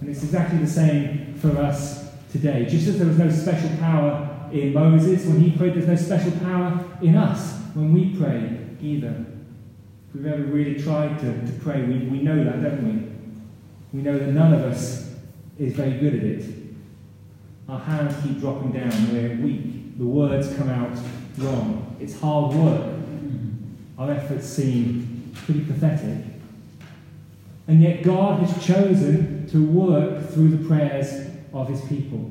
And 0.00 0.08
it's 0.08 0.22
exactly 0.22 0.58
the 0.58 0.66
same 0.66 1.34
for 1.34 1.56
us 1.58 2.10
today. 2.30 2.66
Just 2.68 2.88
as 2.88 2.98
there 2.98 3.08
was 3.08 3.18
no 3.18 3.30
special 3.30 3.70
power 3.78 4.48
in 4.52 4.72
Moses 4.72 5.26
when 5.26 5.40
he 5.40 5.56
prayed, 5.56 5.74
there's 5.74 5.86
no 5.86 5.96
special 5.96 6.32
power 6.40 6.84
in 7.02 7.16
us 7.16 7.58
when 7.74 7.92
we 7.92 8.16
pray 8.16 8.58
either. 8.80 9.24
If 10.08 10.14
we've 10.14 10.26
ever 10.26 10.42
really 10.44 10.80
tried 10.80 11.18
to, 11.20 11.46
to 11.46 11.52
pray, 11.60 11.82
we, 11.82 11.98
we 12.06 12.22
know 12.22 12.42
that, 12.44 12.62
don't 12.62 12.84
we? 12.84 13.08
We 13.92 14.02
know 14.02 14.18
that 14.18 14.28
none 14.28 14.54
of 14.54 14.62
us 14.62 15.14
is 15.58 15.74
very 15.74 15.98
good 15.98 16.14
at 16.14 16.22
it. 16.22 16.44
Our 17.68 17.80
hands 17.80 18.14
keep 18.22 18.40
dropping 18.40 18.72
down, 18.72 19.12
we're 19.12 19.36
weak, 19.36 19.98
the 19.98 20.04
words 20.04 20.54
come 20.56 20.68
out 20.70 20.96
wrong. 21.38 21.96
It's 22.00 22.18
hard 22.18 22.54
work. 22.54 22.97
Our 23.98 24.12
efforts 24.12 24.46
seem 24.46 25.32
pretty 25.34 25.64
pathetic. 25.64 26.24
And 27.66 27.82
yet, 27.82 28.02
God 28.02 28.40
has 28.40 28.64
chosen 28.64 29.46
to 29.50 29.66
work 29.66 30.30
through 30.30 30.56
the 30.56 30.68
prayers 30.68 31.28
of 31.52 31.68
his 31.68 31.80
people. 31.82 32.30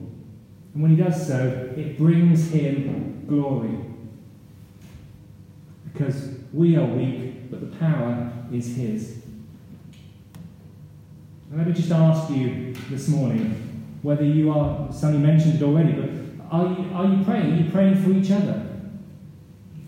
And 0.73 0.81
when 0.81 0.95
he 0.95 0.97
does 0.97 1.27
so, 1.27 1.73
it 1.75 1.97
brings 1.97 2.51
him 2.51 3.25
glory. 3.27 3.77
Because 5.91 6.29
we 6.53 6.75
are 6.77 6.85
weak, 6.85 7.51
but 7.51 7.59
the 7.59 7.77
power 7.77 8.31
is 8.51 8.75
his. 8.75 9.19
And 11.49 11.57
let 11.57 11.67
me 11.67 11.73
just 11.73 11.91
ask 11.91 12.31
you 12.31 12.73
this 12.89 13.07
morning 13.07 13.83
whether 14.01 14.23
you 14.23 14.51
are, 14.51 14.91
Sonny 14.91 15.17
mentioned 15.17 15.55
it 15.55 15.63
already, 15.63 15.93
but 15.93 16.09
are 16.51 16.67
you, 16.67 16.89
are 16.93 17.05
you 17.05 17.23
praying? 17.23 17.53
Are 17.53 17.63
you 17.63 17.69
praying 17.71 18.03
for 18.03 18.11
each 18.11 18.31
other? 18.31 18.66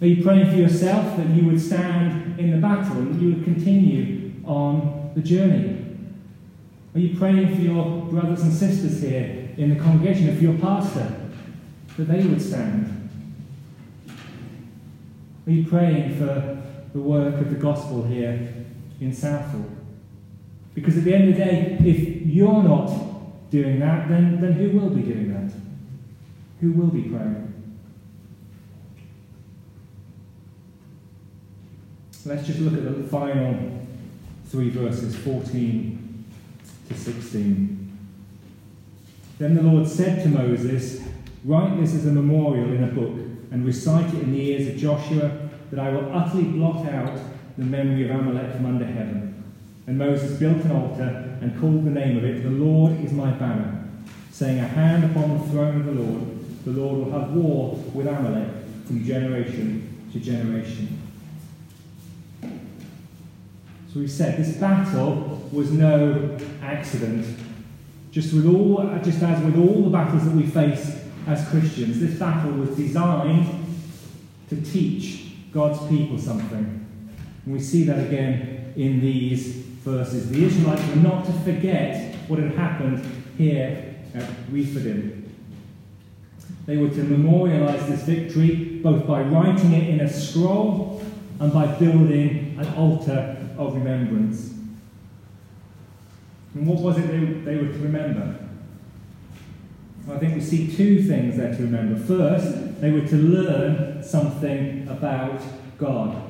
Are 0.01 0.07
you 0.07 0.23
praying 0.23 0.49
for 0.49 0.55
yourself 0.55 1.17
that 1.17 1.27
you 1.27 1.45
would 1.45 1.59
stand 1.59 2.39
in 2.39 2.51
the 2.51 2.57
battle 2.57 2.97
and 2.97 3.15
that 3.15 3.21
you 3.21 3.33
would 3.33 3.43
continue 3.43 4.31
on 4.45 5.12
the 5.13 5.21
journey? 5.21 5.85
Are 6.95 6.99
you 6.99 7.17
praying 7.17 7.55
for 7.55 7.62
your 7.62 8.05
brothers 8.05 8.41
and 8.41 8.53
sisters 8.53 9.01
here 9.01 9.49
in 9.57 9.69
the 9.69 9.75
congregation, 9.75 10.29
or 10.29 10.35
for 10.35 10.41
your 10.41 10.57
pastor, 10.57 11.15
that 11.97 12.05
they 12.05 12.25
would 12.25 12.41
stand? 12.41 13.09
Are 15.45 15.51
you 15.51 15.65
praying 15.65 16.17
for 16.17 16.62
the 16.93 16.99
work 16.99 17.35
of 17.35 17.49
the 17.49 17.57
gospel 17.57 18.03
here 18.03 18.65
in 19.01 19.13
Southall? 19.13 19.65
Because 20.73 20.97
at 20.97 21.03
the 21.03 21.13
end 21.13 21.29
of 21.29 21.38
the 21.38 21.43
day, 21.43 21.77
if 21.83 22.25
you're 22.25 22.63
not 22.63 23.51
doing 23.51 23.79
that, 23.79 24.07
then, 24.07 24.39
then 24.39 24.53
who 24.53 24.79
will 24.79 24.89
be 24.91 25.01
doing 25.01 25.33
that? 25.33 25.51
Who 26.62 26.71
will 26.71 26.88
be 26.88 27.01
praying? 27.01 27.48
So 32.21 32.32
let's 32.32 32.45
just 32.45 32.60
look 32.60 32.73
at 32.73 32.84
the 32.84 33.08
final 33.08 33.55
three 34.47 34.69
verses 34.71 35.15
14 35.15 36.25
to 36.89 36.93
16. 36.93 37.97
Then 39.38 39.55
the 39.55 39.62
Lord 39.62 39.88
said 39.88 40.21
to 40.23 40.27
Moses, 40.27 41.01
Write 41.45 41.79
this 41.79 41.95
as 41.95 42.08
a 42.08 42.12
memorial 42.12 42.73
in 42.73 42.84
a 42.84 42.88
book 42.88 43.13
and 43.51 43.65
recite 43.65 44.13
it 44.13 44.21
in 44.21 44.34
the 44.34 44.51
ears 44.51 44.67
of 44.67 44.75
Joshua, 44.75 45.49
that 45.71 45.79
I 45.79 45.91
will 45.91 46.13
utterly 46.13 46.43
blot 46.43 46.86
out 46.89 47.17
the 47.58 47.63
memory 47.63 48.03
of 48.03 48.12
Amalek 48.12 48.51
from 48.51 48.65
under 48.65 48.86
heaven. 48.86 49.41
And 49.88 49.97
Moses 49.97 50.38
built 50.38 50.58
an 50.65 50.71
altar 50.71 51.38
and 51.39 51.58
called 51.62 51.86
the 51.86 51.91
name 51.91 52.17
of 52.17 52.25
it, 52.25 52.43
The 52.43 52.49
Lord 52.49 52.99
is 52.99 53.13
my 53.13 53.32
banner, 53.32 53.88
saying, 54.34 54.60
A 54.60 54.67
hand 54.67 55.05
upon 55.05 55.38
the 55.38 55.47
throne 55.51 55.77
of 55.77 55.86
the 55.86 55.93
Lord, 55.93 56.65
the 56.65 56.71
Lord 56.71 56.97
will 56.97 57.17
have 57.17 57.32
war 57.32 57.75
with 57.93 58.08
Amalek 58.08 58.49
from 58.88 59.05
generation 59.05 60.10
to 60.12 60.19
generation. 60.19 60.98
So 63.91 63.99
we 63.99 64.08
said 64.08 64.38
this 64.38 64.56
battle 64.58 65.49
was 65.52 65.71
no 65.71 66.38
accident. 66.62 67.25
Just, 68.12 68.34
with 68.34 68.45
all, 68.45 68.78
just 69.04 69.21
as 69.23 69.43
with 69.43 69.58
all 69.58 69.84
the 69.84 69.89
battles 69.89 70.25
that 70.25 70.36
we 70.36 70.45
face 70.45 70.99
as 71.25 71.47
Christians, 71.49 71.99
this 71.99 72.19
battle 72.19 72.52
was 72.52 72.75
designed 72.75 73.47
to 74.49 74.62
teach 74.62 75.32
God's 75.52 75.88
people 75.88 76.19
something. 76.19 76.86
And 77.45 77.54
we 77.54 77.60
see 77.60 77.84
that 77.86 78.06
again 78.06 78.73
in 78.75 79.02
these 79.02 79.56
verses. 79.56 80.30
The 80.30 80.43
Israelites 80.43 80.88
were 80.89 80.95
not 80.97 81.25
to 81.25 81.32
forget 81.32 82.15
what 82.28 82.39
had 82.39 82.52
happened 82.52 83.04
here 83.38 83.95
at 84.13 84.30
Rephidim. 84.52 85.34
They 86.67 86.78
were 86.78 86.89
to 86.89 87.04
memorialize 87.04 87.88
this 87.88 88.04
victory 88.04 88.80
both 88.84 89.08
by 89.08 89.21
writing 89.21 89.73
it 89.73 89.89
in 89.89 90.02
a 90.02 90.10
scroll 90.10 91.04
and 91.39 91.52
by 91.52 91.65
building 91.65 92.56
an 92.60 92.71
altar 92.75 93.38
of 93.60 93.76
remembrance. 93.76 94.54
And 96.56 96.65
what 96.65 96.80
was 96.80 96.98
it 96.98 97.08
they, 97.08 97.19
they 97.19 97.58
were 97.58 97.72
to 97.72 97.80
remember? 97.80 98.39
I 100.10 100.17
think 100.17 100.34
we 100.34 100.41
see 100.41 100.76
two 100.76 101.04
things 101.04 101.38
there 101.38 101.54
to 101.54 101.62
remember. 101.62 102.00
First, 102.00 102.82
they 102.82 102.91
were 102.91 103.06
to 103.06 103.15
learn 103.15 104.02
something 104.02 104.88
about 104.88 105.39
God. 105.78 106.24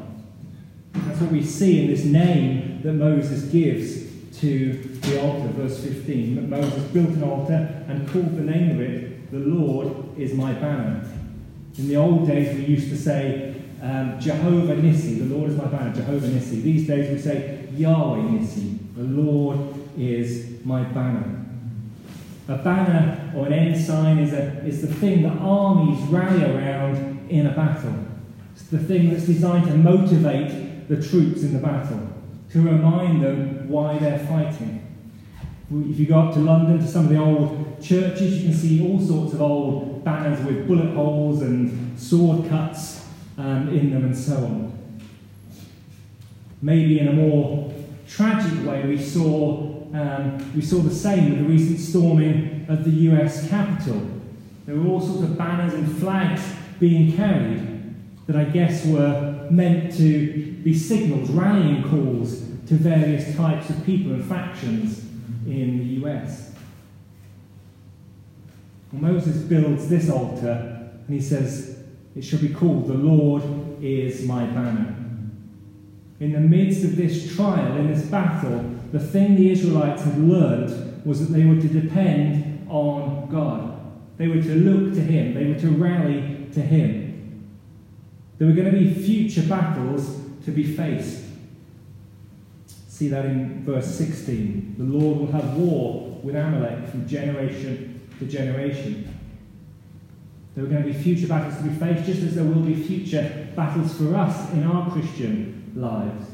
That's 0.92 1.22
what 1.22 1.32
we 1.32 1.44
see 1.44 1.84
in 1.84 1.92
this 1.92 2.04
name 2.04 2.82
that 2.84 2.94
Moses 2.94 3.44
gives 3.44 4.10
to 4.40 4.74
the 4.74 5.22
altar, 5.22 5.48
verse 5.50 5.82
15. 5.84 6.36
That 6.36 6.42
Moses 6.50 6.84
built 6.92 7.10
an 7.10 7.24
altar 7.24 7.86
and 7.88 8.10
called 8.10 8.36
the 8.36 8.42
name 8.42 8.72
of 8.72 8.82
it, 8.82 9.32
The 9.32 9.40
Lord 9.40 10.18
is 10.18 10.34
my 10.34 10.54
banner. 10.54 11.08
In 11.78 11.88
the 11.88 11.96
old 11.96 12.28
days, 12.28 12.58
we 12.58 12.66
used 12.66 12.90
to 12.90 12.98
say, 12.98 13.49
um, 13.82 14.20
Jehovah 14.20 14.76
Nissi, 14.76 15.20
the 15.20 15.36
Lord 15.36 15.52
is 15.52 15.58
my 15.58 15.66
banner, 15.66 15.94
Jehovah 15.94 16.28
Nissi. 16.28 16.62
These 16.62 16.88
days 16.88 17.10
we 17.12 17.20
say 17.20 17.70
Yahweh 17.74 18.20
Nissi, 18.20 18.78
the 18.96 19.04
Lord 19.04 19.60
is 19.98 20.66
my 20.66 20.84
banner. 20.84 21.46
A 22.50 22.58
banner 22.58 23.32
or 23.36 23.48
an 23.48 23.54
ensign 23.54 24.20
is, 24.20 24.34
a, 24.34 24.66
is 24.66 24.82
the 24.82 24.94
thing 24.94 25.24
that 25.24 25.38
armies 25.40 26.02
rally 26.08 26.44
around 26.44 27.30
in 27.30 27.46
a 27.46 27.52
battle. 27.52 27.96
It's 28.54 28.64
the 28.64 28.80
thing 28.80 29.12
that's 29.12 29.26
designed 29.26 29.68
to 29.68 29.78
motivate 29.78 30.90
the 30.90 30.96
troops 30.96 31.44
in 31.44 31.54
the 31.54 31.60
battle, 31.60 32.10
to 32.52 32.62
remind 32.62 33.24
them 33.24 33.70
why 33.70 33.98
they're 34.00 34.20
fighting. 34.20 34.86
If 35.72 36.00
you 36.00 36.08
go 36.08 36.20
up 36.20 36.34
to 36.34 36.40
London 36.40 36.80
to 36.80 36.88
some 36.88 37.06
of 37.06 37.10
the 37.10 37.20
old 37.20 37.80
churches, 37.80 38.40
you 38.40 38.50
can 38.50 38.58
see 38.58 38.86
all 38.86 39.00
sorts 39.00 39.34
of 39.34 39.42
old 39.42 40.04
banners 40.04 40.44
with 40.44 40.68
bullet 40.68 40.94
holes 40.96 41.44
and 41.44 41.98
sword 42.00 42.50
cuts 42.50 42.99
um, 43.40 43.70
in 43.70 43.92
them 43.92 44.04
and 44.04 44.18
so 44.18 44.36
on. 44.36 45.00
Maybe 46.62 47.00
in 47.00 47.08
a 47.08 47.14
more 47.14 47.74
tragic 48.08 48.68
way, 48.68 48.86
we 48.86 49.02
saw, 49.02 49.88
um, 49.94 50.52
we 50.54 50.62
saw 50.62 50.80
the 50.80 50.94
same 50.94 51.30
with 51.30 51.40
the 51.40 51.46
recent 51.46 51.80
storming 51.80 52.66
of 52.68 52.84
the 52.84 52.92
US 53.12 53.50
Capitol. 53.50 54.06
There 54.66 54.76
were 54.76 54.90
all 54.90 55.00
sorts 55.00 55.24
of 55.24 55.38
banners 55.38 55.74
and 55.74 55.98
flags 56.00 56.42
being 56.80 57.16
carried 57.16 57.96
that 58.28 58.36
I 58.36 58.44
guess 58.44 58.86
were 58.86 59.48
meant 59.50 59.96
to 59.98 60.54
be 60.64 60.78
signals, 60.78 61.30
rallying 61.30 61.84
calls 61.90 62.42
to 62.68 62.76
various 62.76 63.36
types 63.36 63.70
of 63.70 63.84
people 63.86 64.12
and 64.12 64.24
factions 64.26 65.00
in 65.48 65.80
the 65.80 66.06
US. 66.06 66.52
Well, 68.92 69.14
Moses 69.14 69.38
builds 69.44 69.88
this 69.88 70.10
altar 70.10 70.92
and 71.08 71.16
he 71.16 71.22
says, 71.22 71.79
it 72.20 72.26
shall 72.26 72.40
be 72.40 72.50
called, 72.50 72.86
The 72.86 72.96
Lord 72.96 73.42
is 73.82 74.26
my 74.26 74.46
banner. 74.46 74.94
In 76.20 76.34
the 76.34 76.42
midst 76.42 76.84
of 76.84 76.98
this 76.98 77.34
trial, 77.34 77.78
in 77.78 77.88
this 77.88 78.08
battle, 78.08 78.76
the 78.92 79.00
thing 79.00 79.38
the 79.38 79.50
Israelites 79.50 80.04
had 80.04 80.18
learned 80.18 81.06
was 81.06 81.22
that 81.22 81.34
they 81.34 81.46
were 81.46 81.62
to 81.62 81.68
depend 81.70 82.68
on 82.70 83.30
God. 83.32 83.80
They 84.18 84.28
were 84.28 84.42
to 84.42 84.56
look 84.56 84.96
to 84.96 85.00
Him, 85.00 85.34
they 85.34 85.46
were 85.46 85.60
to 85.62 85.70
rally 85.70 86.48
to 86.52 86.60
Him. 86.60 87.48
There 88.38 88.50
were 88.50 88.54
going 88.54 88.70
to 88.70 88.78
be 88.78 88.94
future 88.94 89.44
battles 89.44 90.20
to 90.44 90.52
be 90.52 90.66
faced. 90.76 91.24
See 92.90 93.08
that 93.08 93.24
in 93.28 93.64
verse 93.64 93.96
16. 93.96 94.76
The 94.78 94.84
Lord 94.84 95.20
will 95.20 95.32
have 95.32 95.56
war 95.56 96.20
with 96.22 96.36
Amalek 96.36 96.90
from 96.90 97.08
generation 97.08 98.02
to 98.20 98.26
generation. 98.26 99.19
There 100.60 100.68
are 100.68 100.72
going 100.72 100.84
to 100.84 100.92
be 100.92 101.04
future 101.04 101.26
battles 101.26 101.56
to 101.56 101.64
be 101.64 101.74
faced, 101.74 102.06
just 102.06 102.22
as 102.22 102.36
there 102.36 102.44
will 102.44 102.60
be 102.60 102.76
future 102.76 103.48
battles 103.56 103.98
for 103.98 104.14
us 104.14 104.52
in 104.52 104.66
our 104.66 104.92
Christian 104.92 105.72
lives. 105.74 106.26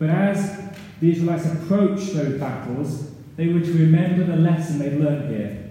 But 0.00 0.10
as 0.10 0.74
the 0.98 1.12
Israelites 1.12 1.46
approached 1.46 2.12
those 2.14 2.40
battles, 2.40 3.12
they 3.36 3.46
were 3.46 3.60
to 3.60 3.72
remember 3.72 4.24
the 4.24 4.38
lesson 4.38 4.80
they 4.80 4.90
learned 4.90 5.30
here. 5.30 5.70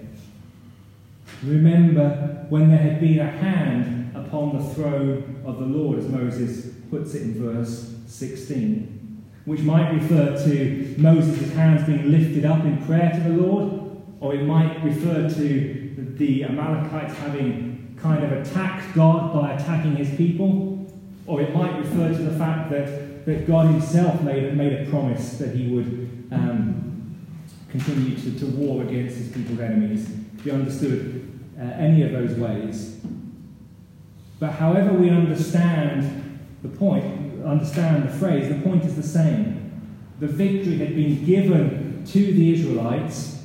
Remember 1.44 2.46
when 2.48 2.70
there 2.70 2.78
had 2.78 2.98
been 2.98 3.18
a 3.18 3.30
hand 3.30 4.16
upon 4.16 4.56
the 4.56 4.64
throne 4.72 5.42
of 5.44 5.58
the 5.58 5.66
Lord, 5.66 5.98
as 5.98 6.08
Moses 6.08 6.76
puts 6.88 7.14
it 7.14 7.20
in 7.24 7.34
verse 7.34 7.94
16, 8.06 9.22
which 9.44 9.60
might 9.60 9.92
refer 9.92 10.34
to 10.46 10.94
Moses' 10.96 11.52
hands 11.52 11.86
being 11.86 12.10
lifted 12.10 12.46
up 12.46 12.64
in 12.64 12.82
prayer 12.86 13.10
to 13.10 13.20
the 13.20 13.36
Lord, 13.36 13.82
or 14.20 14.34
it 14.34 14.44
might 14.44 14.82
refer 14.82 15.28
to 15.28 15.85
the 16.16 16.44
Amalekites 16.44 17.14
having 17.18 17.96
kind 18.00 18.24
of 18.24 18.32
attacked 18.32 18.94
God 18.94 19.32
by 19.32 19.52
attacking 19.52 19.96
his 19.96 20.14
people, 20.16 20.90
or 21.26 21.40
it 21.40 21.54
might 21.54 21.76
refer 21.78 22.08
to 22.08 22.22
the 22.22 22.38
fact 22.38 22.70
that, 22.70 23.24
that 23.26 23.46
God 23.46 23.66
himself 23.66 24.22
made, 24.22 24.54
made 24.56 24.72
a 24.72 24.90
promise 24.90 25.38
that 25.38 25.54
he 25.54 25.68
would 25.68 26.28
um, 26.32 27.16
continue 27.70 28.16
to, 28.16 28.38
to 28.38 28.46
war 28.46 28.82
against 28.82 29.16
his 29.16 29.32
people's 29.32 29.60
enemies, 29.60 30.10
if 30.38 30.44
he 30.44 30.50
understood 30.50 31.40
uh, 31.58 31.62
any 31.62 32.02
of 32.02 32.12
those 32.12 32.38
ways. 32.38 33.00
But 34.38 34.52
however 34.52 34.92
we 34.92 35.10
understand 35.10 36.38
the 36.62 36.68
point, 36.68 37.44
understand 37.44 38.08
the 38.08 38.12
phrase, 38.18 38.48
the 38.48 38.60
point 38.60 38.84
is 38.84 38.96
the 38.96 39.02
same. 39.02 39.62
The 40.20 40.26
victory 40.26 40.78
had 40.78 40.94
been 40.94 41.24
given 41.24 42.04
to 42.06 42.32
the 42.32 42.52
Israelites 42.52 43.42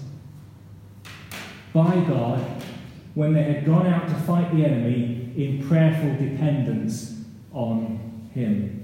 by 1.73 1.95
God 2.07 2.60
when 3.13 3.33
they 3.33 3.43
had 3.43 3.65
gone 3.65 3.87
out 3.87 4.07
to 4.07 4.15
fight 4.15 4.53
the 4.55 4.65
enemy 4.65 5.33
in 5.35 5.67
prayerful 5.67 6.11
dependence 6.25 7.23
on 7.53 8.29
Him. 8.33 8.77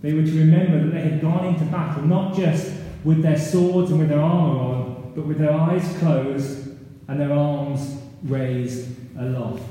They 0.00 0.12
were 0.12 0.22
to 0.22 0.38
remember 0.38 0.84
that 0.84 0.92
they 0.92 1.00
had 1.00 1.20
gone 1.20 1.46
into 1.46 1.64
battle 1.64 2.04
not 2.04 2.36
just 2.36 2.72
with 3.04 3.22
their 3.22 3.38
swords 3.38 3.90
and 3.90 3.98
with 3.98 4.08
their 4.08 4.20
armour 4.20 4.58
on, 4.58 5.12
but 5.14 5.26
with 5.26 5.38
their 5.38 5.52
eyes 5.52 5.96
closed 5.98 6.68
and 7.08 7.20
their 7.20 7.32
arms 7.32 8.00
raised 8.22 8.88
aloft. 9.18 9.62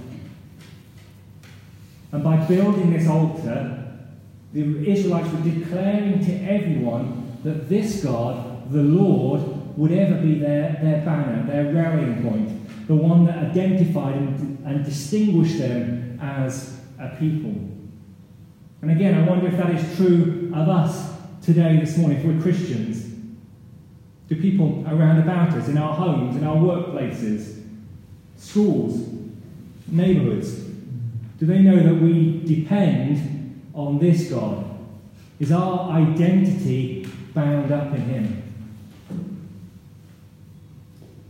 And 2.12 2.24
by 2.24 2.38
building 2.46 2.92
this 2.92 3.08
altar, 3.08 3.86
the 4.54 4.90
Israelites 4.90 5.32
were 5.32 5.50
declaring 5.50 6.26
to 6.26 6.34
everyone 6.44 7.38
that 7.44 7.70
this 7.70 8.04
God, 8.04 8.72
the 8.72 8.82
Lord, 8.82 9.42
would 9.78 9.92
ever 9.92 10.20
be 10.22 10.40
their, 10.40 10.80
their 10.82 11.06
banner, 11.06 11.46
their 11.46 11.74
rallying 11.74 12.24
point, 12.24 12.57
the 12.88 12.96
one 12.96 13.26
that 13.26 13.38
identified 13.38 14.16
and, 14.16 14.66
and 14.66 14.86
distinguished 14.86 15.60
them 15.60 16.18
as 16.22 16.80
a 17.00 17.10
people. 17.20 17.52
And 18.82 18.92
again, 18.92 19.16
I 19.16 19.28
wonder 19.28 19.48
if 19.48 19.58
that 19.58 19.72
is 19.72 19.98
true 19.98 20.52
of 20.56 20.70
us 20.70 21.14
today, 21.42 21.78
this 21.78 21.98
morning, 21.98 22.20
if 22.20 22.26
we're 22.26 22.42
Christians. 22.42 23.04
Do 24.30 24.36
people 24.36 24.84
around 24.88 25.20
about 25.20 25.54
us, 25.54 25.68
in 25.68 25.78
our 25.78 25.94
homes, 25.94 26.36
in 26.36 26.44
our 26.46 26.56
workplaces, 26.56 27.64
schools, 28.36 29.08
neighbourhoods, 29.88 30.54
do 31.40 31.46
they 31.46 31.60
know 31.60 31.82
that 31.82 31.96
we 31.96 32.42
depend 32.46 33.70
on 33.74 34.00
this 34.00 34.30
God? 34.30 34.66
Is 35.40 35.52
our 35.52 35.92
identity 35.92 37.08
bound 37.34 37.72
up 37.72 37.94
in 37.94 38.02
Him? 38.02 38.47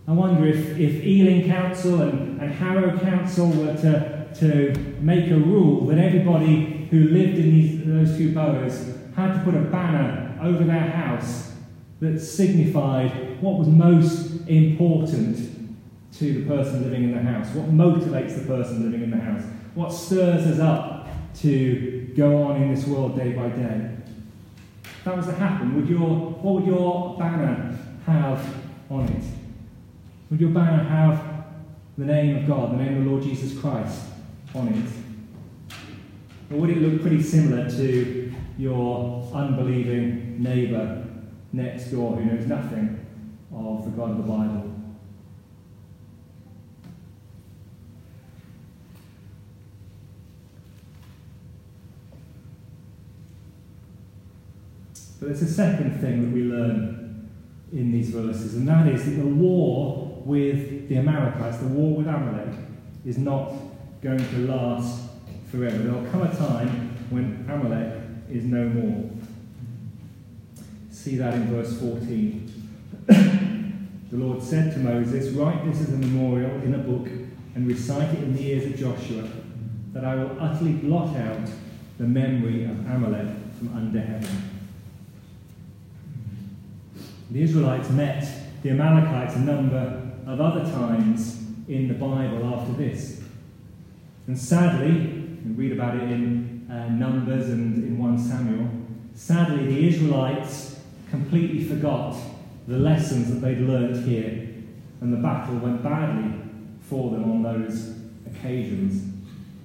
I 0.08 0.13
wonder 0.13 0.48
if, 0.48 0.80
if 0.80 1.04
Ealing 1.04 1.50
Council 1.50 2.02
and, 2.02 2.39
and 2.39 2.50
Harrow 2.50 2.98
Council 2.98 3.50
were 3.50 3.76
to, 3.76 4.34
to 4.36 4.96
make 5.02 5.30
a 5.30 5.36
rule 5.36 5.86
that 5.88 5.98
everybody 5.98 6.88
who 6.89 7.10
lived 7.10 7.38
in 7.38 7.52
these, 7.52 7.86
those 7.86 8.17
two 8.17 8.34
boroughs 8.34 8.96
had 9.17 9.34
to 9.34 9.41
put 9.43 9.54
a 9.54 9.60
banner 9.60 10.39
over 10.41 10.63
their 10.63 10.80
house 10.80 11.52
that 12.00 12.22
signified 12.22 13.41
what 13.41 13.60
was 13.60 13.67
most 13.67 14.48
important 14.48 15.38
to 16.13 16.34
the 16.36 16.46
person 16.46 16.84
living 16.84 17.04
in 17.04 17.12
the 17.12 17.22
house, 17.22 17.54
what 17.54 17.70
motivates 17.70 18.39
the 18.39 18.46
person 18.46 18.86
living 18.86 19.04
in 19.04 19.12
the 19.12 19.17
house, 19.17 19.43
what 19.76 19.91
stirs 19.91 20.48
us 20.48 20.60
up 20.60 21.10
to 21.36 22.13
go 22.15 22.43
on 22.43 22.62
in 22.62 22.74
this 22.74 22.88
world 22.88 23.17
day 23.17 23.34
by 23.34 23.50
day. 23.50 23.98
If 24.86 25.04
that 25.04 25.17
was 25.17 25.26
to 25.26 25.34
happen, 25.34 25.76
would 25.76 25.89
your, 25.89 26.08
what 26.08 26.56
would 26.56 26.65
your 26.65 27.17
banner 27.17 27.78
have 28.06 28.56
on 28.89 29.10
it? 29.10 29.24
Would 30.30 30.42
your 30.42 30.50
banner 30.50 30.84
have 30.84 31.46
the 31.98 32.06
name 32.06 32.38
of 32.38 32.48
God, 32.48 32.74
the 32.74 32.84
name 32.84 32.98
of 32.98 33.06
the 33.06 33.10
Lord 33.10 33.24
Jesus 33.24 33.58
Christ 33.60 34.02
on 34.54 34.68
it? 34.68 36.54
Or 36.54 36.60
would 36.60 36.70
it 36.70 36.78
look 36.78 37.02
pretty 37.02 37.22
similar 37.22 37.70
to 37.70 38.34
your 38.58 39.30
unbelieving 39.34 40.42
neighbour 40.44 41.06
next 41.54 41.92
door 41.92 42.18
who 42.18 42.26
knows 42.26 42.46
nothing 42.46 43.06
of 43.54 43.86
the 43.86 43.92
God 43.92 44.12
of 44.12 44.18
the 44.18 44.24
Bible? 44.24 44.74
But 55.20 55.30
there's 55.30 55.42
a 55.42 55.52
second 55.52 56.00
thing 56.00 56.22
that 56.22 56.32
we 56.32 56.44
learn 56.44 57.30
in 57.72 57.92
these 57.92 58.10
verses, 58.10 58.56
and 58.56 58.68
that 58.68 58.88
is 58.88 59.06
that 59.06 59.12
the 59.12 59.26
war 59.26 60.07
with 60.28 60.90
the 60.90 60.98
Amalekites, 60.98 61.60
the 61.60 61.68
war 61.68 62.00
with 62.00 62.08
Amalek, 62.08 62.54
is 63.06 63.18
not 63.18 63.54
going 64.02 64.18
to 64.18 64.38
last 64.40 65.04
forever. 65.50 65.78
There 65.78 65.94
will 65.94 66.12
come 66.12 66.24
a 66.24 66.36
time 66.36 66.98
when 67.10 67.46
Amalek 67.50 68.04
is 68.30 68.44
no 68.44 68.68
more. 68.68 69.10
See 70.92 71.16
that 71.16 71.34
in 71.34 71.48
verse 71.48 71.80
14. 71.80 72.70
the 73.08 74.18
Lord 74.18 74.44
said 74.44 74.74
to 74.74 74.80
Moses, 74.80 75.34
Write 75.34 75.63
this 75.66 75.80
as 75.80 75.94
a 75.94 75.98
memorial 75.98 76.62
in 76.62 76.74
a 76.74 76.80
book 76.80 77.08
and 77.56 77.66
recite 77.66 78.13
it 78.13 78.24
in 78.24 78.36
the 78.36 78.52
ears 78.52 78.66
of 78.66 78.78
Joshua, 78.78 79.30
that 79.94 80.04
I 80.04 80.16
will 80.16 80.36
utterly 80.42 80.74
blot 80.74 81.16
out 81.16 81.50
the 81.98 82.04
memory 82.04 82.66
of 82.66 82.72
Amalek 82.86 83.30
from 83.58 83.74
under 83.74 84.02
heaven. 84.02 84.52
The 87.32 87.42
Israelites 87.42 87.90
met 87.92 88.28
the 88.62 88.72
Amalekites 88.72 89.36
a 89.38 89.40
number 89.40 90.07
of 90.28 90.42
other 90.42 90.70
times 90.72 91.42
in 91.70 91.88
the 91.88 91.94
Bible 91.94 92.54
after 92.54 92.74
this. 92.74 93.22
And 94.28 94.38
sadly, 94.38 94.92
we 95.46 95.52
read 95.54 95.72
about 95.72 95.96
it 95.96 96.04
in 96.04 96.68
uh, 96.70 96.90
Numbers 96.90 97.50
and 97.50 97.84
in 97.84 97.98
1 97.98 98.20
Samuel, 98.20 98.70
sadly, 99.16 99.66
the 99.68 99.88
Israelites 99.88 100.82
completely 101.10 101.63
forgot 101.63 102.18
the 102.68 102.78
lessons 102.78 103.30
that 103.30 103.36
they'd 103.36 103.60
learned 103.60 104.06
here, 104.06 104.50
and 105.00 105.13
the 105.13 105.18
battle 105.18 105.56
went 105.56 105.82
badly 105.82 106.34
for 106.82 107.12
them 107.12 107.32
on 107.32 107.44
those 107.44 107.96
occasions. 108.26 109.13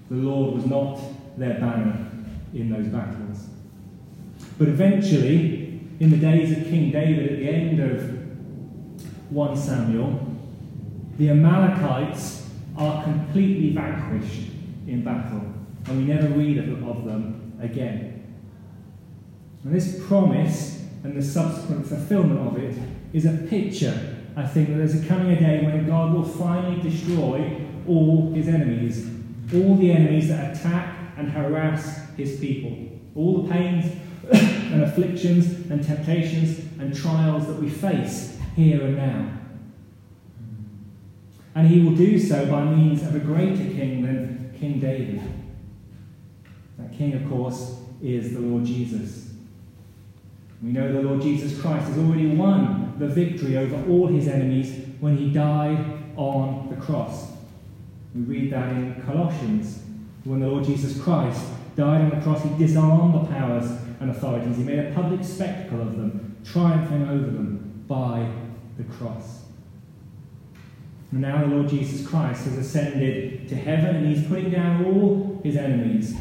The 0.08 0.16
Lord 0.16 0.54
was 0.54 0.66
not 0.66 1.00
their 1.36 1.54
banner 1.54 2.08
in 2.54 2.70
those 2.70 2.86
battles. 2.86 3.48
But 4.58 4.68
eventually, 4.68 5.80
in 5.98 6.10
the 6.10 6.18
days 6.18 6.56
of 6.56 6.64
King 6.64 6.92
David 6.92 7.32
at 7.32 7.38
the 7.38 7.48
end 7.48 7.80
of 7.80 9.32
1 9.32 9.56
Samuel, 9.56 10.31
the 11.18 11.30
Amalekites 11.30 12.48
are 12.76 13.04
completely 13.04 13.70
vanquished 13.70 14.50
in 14.86 15.02
battle, 15.04 15.42
and 15.86 15.98
we 15.98 16.04
never 16.04 16.28
read 16.28 16.58
of, 16.58 16.88
of 16.88 17.04
them 17.04 17.52
again. 17.60 18.12
And 19.64 19.74
this 19.74 20.04
promise 20.06 20.84
and 21.04 21.16
the 21.16 21.22
subsequent 21.22 21.86
fulfillment 21.86 22.40
of 22.40 22.58
it 22.58 22.76
is 23.12 23.26
a 23.26 23.32
picture, 23.48 24.16
I 24.36 24.46
think, 24.46 24.68
that 24.68 24.74
there's 24.76 25.02
a 25.02 25.06
coming 25.06 25.32
a 25.32 25.38
day 25.38 25.64
when 25.64 25.86
God 25.86 26.14
will 26.14 26.24
finally 26.24 26.80
destroy 26.80 27.60
all 27.86 28.32
his 28.32 28.48
enemies, 28.48 29.08
all 29.54 29.76
the 29.76 29.92
enemies 29.92 30.28
that 30.28 30.56
attack 30.56 30.96
and 31.16 31.30
harass 31.30 32.10
his 32.16 32.38
people, 32.40 32.88
all 33.14 33.42
the 33.42 33.52
pains 33.52 33.92
and 34.32 34.82
afflictions 34.82 35.70
and 35.70 35.84
temptations 35.84 36.60
and 36.80 36.94
trials 36.96 37.46
that 37.46 37.60
we 37.60 37.68
face 37.68 38.38
here 38.56 38.82
and 38.82 38.96
now. 38.96 39.41
And 41.54 41.68
he 41.68 41.80
will 41.80 41.94
do 41.94 42.18
so 42.18 42.46
by 42.46 42.64
means 42.64 43.02
of 43.02 43.14
a 43.14 43.18
greater 43.18 43.64
king 43.64 44.02
than 44.02 44.54
King 44.58 44.80
David. 44.80 45.22
That 46.78 46.96
king, 46.96 47.14
of 47.14 47.28
course, 47.28 47.76
is 48.02 48.32
the 48.32 48.40
Lord 48.40 48.64
Jesus. 48.64 49.30
We 50.62 50.70
know 50.70 50.92
the 50.92 51.02
Lord 51.02 51.20
Jesus 51.20 51.60
Christ 51.60 51.88
has 51.88 51.98
already 51.98 52.28
won 52.28 52.94
the 52.98 53.08
victory 53.08 53.58
over 53.58 53.90
all 53.90 54.06
his 54.06 54.28
enemies 54.28 54.86
when 55.00 55.16
he 55.16 55.30
died 55.30 55.84
on 56.16 56.68
the 56.70 56.76
cross. 56.76 57.32
We 58.14 58.22
read 58.22 58.52
that 58.52 58.70
in 58.70 59.02
Colossians. 59.04 59.82
When 60.24 60.40
the 60.40 60.46
Lord 60.46 60.64
Jesus 60.64 61.00
Christ 61.00 61.44
died 61.74 62.02
on 62.02 62.10
the 62.10 62.20
cross, 62.20 62.42
he 62.42 62.50
disarmed 62.56 63.14
the 63.14 63.32
powers 63.32 63.70
and 64.00 64.10
authorities. 64.10 64.56
He 64.56 64.62
made 64.62 64.78
a 64.78 64.92
public 64.94 65.24
spectacle 65.24 65.80
of 65.80 65.96
them, 65.96 66.36
triumphing 66.44 67.08
over 67.08 67.26
them 67.26 67.84
by 67.88 68.30
the 68.76 68.84
cross. 68.84 69.41
And 71.12 71.20
now 71.20 71.42
the 71.42 71.54
Lord 71.54 71.68
Jesus 71.68 72.06
Christ 72.06 72.46
has 72.46 72.56
ascended 72.56 73.46
to 73.50 73.54
heaven 73.54 73.96
and 73.96 74.16
he's 74.16 74.26
putting 74.26 74.50
down 74.50 74.84
all 74.86 75.40
his 75.44 75.56
enemies 75.56 76.16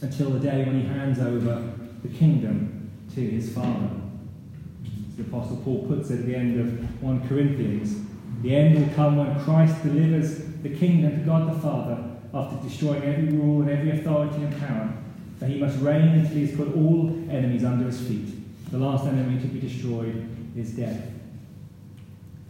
until 0.00 0.30
the 0.30 0.38
day 0.38 0.64
when 0.64 0.80
he 0.80 0.86
hands 0.86 1.18
over 1.18 1.74
the 2.02 2.08
kingdom 2.08 2.90
to 3.14 3.20
his 3.20 3.52
Father. 3.52 3.90
As 5.08 5.16
the 5.16 5.24
Apostle 5.24 5.56
Paul 5.64 5.84
puts 5.88 6.10
it 6.10 6.20
at 6.20 6.26
the 6.26 6.36
end 6.36 6.60
of 6.60 7.02
1 7.02 7.28
Corinthians, 7.28 8.06
the 8.42 8.54
end 8.54 8.78
will 8.78 8.94
come 8.94 9.16
when 9.16 9.44
Christ 9.44 9.82
delivers 9.82 10.44
the 10.62 10.68
kingdom 10.68 11.18
to 11.18 11.26
God 11.26 11.52
the 11.52 11.60
Father 11.60 11.98
after 12.32 12.68
destroying 12.68 13.02
every 13.02 13.36
rule 13.36 13.62
and 13.62 13.70
every 13.70 13.98
authority 13.98 14.44
and 14.44 14.60
power 14.60 14.92
that 15.40 15.50
he 15.50 15.58
must 15.58 15.80
reign 15.80 16.08
until 16.08 16.36
he 16.36 16.46
has 16.46 16.56
put 16.56 16.74
all 16.76 17.08
enemies 17.30 17.64
under 17.64 17.86
his 17.86 18.00
feet. 18.00 18.28
The 18.70 18.78
last 18.78 19.06
enemy 19.06 19.40
to 19.40 19.48
be 19.48 19.60
destroyed 19.60 20.28
is 20.56 20.70
death. 20.72 21.15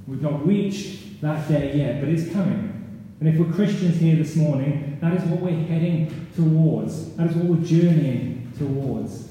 We've 0.06 0.22
not 0.22 0.46
reached 0.46 1.20
that 1.20 1.48
day 1.48 1.76
yet, 1.76 2.00
but 2.00 2.08
it's 2.08 2.30
coming. 2.32 2.72
And 3.18 3.28
if 3.28 3.38
we're 3.38 3.52
Christians 3.52 3.96
here 3.96 4.14
this 4.14 4.36
morning, 4.36 4.98
that 5.00 5.14
is 5.14 5.22
what 5.24 5.40
we're 5.40 5.64
heading 5.64 6.28
towards. 6.36 7.14
That 7.16 7.30
is 7.30 7.36
what 7.36 7.46
we're 7.46 7.64
journeying 7.64 8.52
towards. 8.58 9.28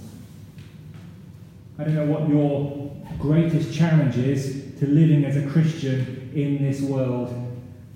I 1.78 1.84
don't 1.84 1.96
know 1.96 2.06
what 2.06 2.28
your 2.28 2.92
greatest 3.20 3.74
challenge 3.74 4.18
is 4.18 4.74
to 4.80 4.88
living 4.88 5.24
as 5.24 5.38
a 5.38 5.48
Christian 5.48 6.32
in 6.34 6.62
this 6.64 6.82
world 6.82 7.30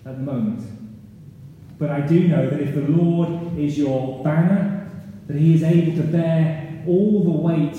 at 0.06 0.16
the 0.16 0.24
moment. 0.24 0.66
But 1.78 1.90
I 1.90 2.02
do 2.02 2.28
know 2.28 2.50
that 2.50 2.60
if 2.60 2.76
the 2.76 2.82
Lord 2.82 3.58
is 3.58 3.78
your 3.78 4.24
banner, 4.24 4.90
that 5.28 5.38
He 5.38 5.56
is 5.56 5.64
able 5.64 5.96
to 6.02 6.04
bear 6.04 6.84
all 6.88 7.24
the 7.24 7.30
weight 7.30 7.78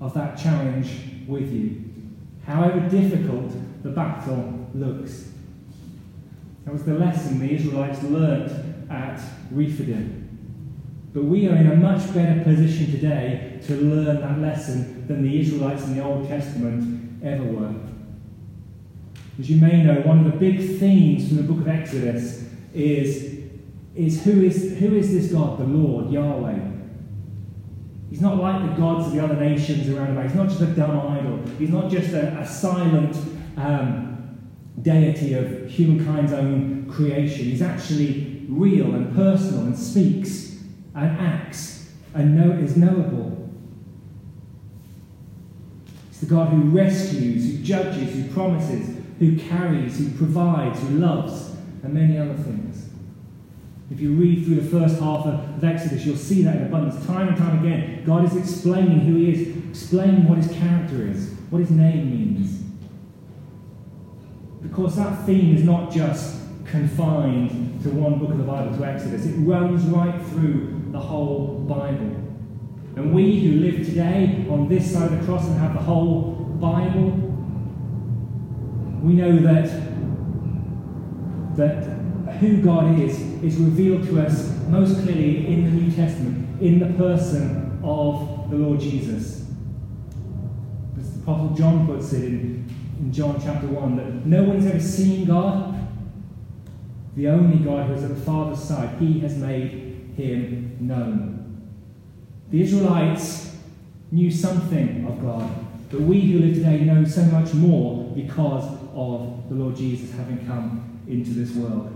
of 0.00 0.14
that 0.14 0.36
challenge 0.36 0.90
with 1.26 1.52
you, 1.52 1.84
however 2.44 2.80
difficult 2.88 3.52
the 3.82 3.90
battle 3.90 4.68
looks. 4.74 5.30
That 6.64 6.72
was 6.72 6.84
the 6.84 6.94
lesson 6.94 7.38
the 7.38 7.54
Israelites 7.54 8.02
learnt 8.02 8.52
at 8.90 9.20
Rephidim. 9.50 10.28
But 11.14 11.24
we 11.24 11.48
are 11.48 11.56
in 11.56 11.70
a 11.70 11.76
much 11.76 12.12
better 12.12 12.42
position 12.42 12.90
today 12.90 13.60
to 13.66 13.74
learn 13.74 14.20
that 14.20 14.38
lesson 14.40 15.06
than 15.06 15.22
the 15.22 15.40
Israelites 15.40 15.84
in 15.84 15.96
the 15.96 16.04
Old 16.04 16.28
Testament 16.28 17.24
ever 17.24 17.44
were. 17.44 17.74
As 19.38 19.48
you 19.48 19.56
may 19.56 19.82
know, 19.82 20.00
one 20.02 20.26
of 20.26 20.32
the 20.32 20.38
big 20.38 20.78
themes 20.78 21.28
from 21.28 21.38
the 21.38 21.42
book 21.44 21.60
of 21.60 21.68
Exodus 21.68 22.44
is, 22.74 23.40
is, 23.94 24.24
who, 24.24 24.42
is 24.42 24.78
who 24.78 24.94
is 24.96 25.12
this 25.12 25.32
God, 25.32 25.58
the 25.58 25.64
Lord, 25.64 26.10
Yahweh? 26.10 26.58
He's 28.10 28.20
not 28.20 28.38
like 28.38 28.68
the 28.68 28.80
gods 28.80 29.06
of 29.06 29.12
the 29.12 29.22
other 29.22 29.36
nations 29.36 29.88
around 29.88 30.10
about. 30.10 30.24
He's 30.24 30.34
not 30.34 30.48
just 30.48 30.60
a 30.60 30.66
dumb 30.66 30.98
idol. 31.18 31.40
He's 31.58 31.70
not 31.70 31.90
just 31.90 32.12
a, 32.12 32.38
a 32.38 32.46
silent 32.46 33.16
um, 33.58 34.48
deity 34.80 35.34
of 35.34 35.68
humankind's 35.68 36.32
own 36.32 36.88
creation. 36.90 37.50
is 37.50 37.60
actually 37.60 38.46
real 38.48 38.94
and 38.94 39.14
personal 39.14 39.62
and 39.62 39.76
speaks 39.76 40.58
and 40.94 41.18
acts 41.18 41.90
and 42.14 42.36
know, 42.36 42.52
is 42.52 42.76
knowable. 42.76 43.50
It's 46.08 46.20
the 46.20 46.26
God 46.26 46.48
who 46.48 46.62
rescues, 46.70 47.44
who 47.44 47.62
judges, 47.62 48.14
who 48.14 48.28
promises, 48.32 48.96
who 49.18 49.36
carries, 49.36 49.98
who 49.98 50.10
provides, 50.16 50.80
who 50.80 50.98
loves, 50.98 51.50
and 51.82 51.92
many 51.92 52.18
other 52.18 52.34
things. 52.34 52.88
If 53.90 54.00
you 54.00 54.12
read 54.12 54.44
through 54.44 54.56
the 54.56 54.68
first 54.68 55.00
half 55.00 55.26
of 55.26 55.64
Exodus, 55.64 56.04
you'll 56.04 56.16
see 56.16 56.42
that 56.42 56.56
in 56.56 56.66
abundance. 56.66 57.04
Time 57.06 57.28
and 57.28 57.36
time 57.36 57.64
again, 57.64 58.04
God 58.04 58.24
is 58.24 58.36
explaining 58.36 59.00
who 59.00 59.16
He 59.16 59.32
is, 59.32 59.56
explaining 59.70 60.28
what 60.28 60.38
His 60.38 60.52
character 60.52 61.06
is, 61.06 61.34
what 61.50 61.60
His 61.60 61.70
name 61.70 62.10
means. 62.10 62.67
Because 64.62 64.96
that 64.96 65.24
theme 65.24 65.56
is 65.56 65.62
not 65.62 65.92
just 65.92 66.40
confined 66.64 67.82
to 67.82 67.90
one 67.90 68.18
book 68.18 68.30
of 68.30 68.38
the 68.38 68.44
Bible, 68.44 68.76
to 68.76 68.84
Exodus, 68.84 69.26
it 69.26 69.36
runs 69.36 69.84
right 69.84 70.20
through 70.26 70.90
the 70.90 70.98
whole 70.98 71.60
Bible. 71.68 72.16
And 72.96 73.14
we 73.14 73.40
who 73.40 73.60
live 73.60 73.86
today 73.86 74.46
on 74.50 74.68
this 74.68 74.92
side 74.92 75.12
of 75.12 75.20
the 75.20 75.24
cross 75.24 75.46
and 75.46 75.58
have 75.58 75.74
the 75.74 75.80
whole 75.80 76.32
Bible, 76.60 77.10
we 79.02 79.12
know 79.12 79.36
that, 79.36 79.66
that 81.56 81.98
who 82.40 82.62
God 82.62 82.98
is 82.98 83.18
is 83.42 83.56
revealed 83.56 84.04
to 84.04 84.20
us 84.20 84.52
most 84.68 85.02
clearly 85.02 85.46
in 85.46 85.64
the 85.64 85.70
New 85.70 85.90
Testament, 85.92 86.60
in 86.60 86.78
the 86.80 86.98
person 86.98 87.80
of 87.84 88.50
the 88.50 88.56
Lord 88.56 88.80
Jesus. 88.80 89.46
As 90.98 91.12
the 91.14 91.20
Apostle 91.20 91.54
John 91.56 91.86
puts 91.86 92.12
it 92.12 92.24
in, 92.24 92.67
in 92.98 93.12
John 93.12 93.40
chapter 93.42 93.66
1, 93.66 93.96
that 93.96 94.26
no 94.26 94.44
one's 94.44 94.66
ever 94.66 94.80
seen 94.80 95.26
God, 95.26 95.74
the 97.16 97.28
only 97.28 97.58
God 97.58 97.86
who 97.86 97.94
is 97.94 98.04
at 98.04 98.10
the 98.10 98.20
Father's 98.20 98.62
side, 98.62 98.98
he 98.98 99.20
has 99.20 99.36
made 99.36 100.12
him 100.16 100.76
known. 100.80 101.68
The 102.50 102.62
Israelites 102.62 103.56
knew 104.10 104.30
something 104.30 105.06
of 105.06 105.20
God, 105.20 105.50
but 105.90 106.00
we 106.00 106.20
who 106.20 106.40
live 106.40 106.54
today 106.54 106.80
know 106.80 107.04
so 107.04 107.22
much 107.24 107.52
more 107.54 108.12
because 108.14 108.64
of 108.94 109.48
the 109.48 109.54
Lord 109.54 109.76
Jesus 109.76 110.12
having 110.16 110.46
come 110.46 111.00
into 111.06 111.30
this 111.30 111.54
world. 111.54 111.94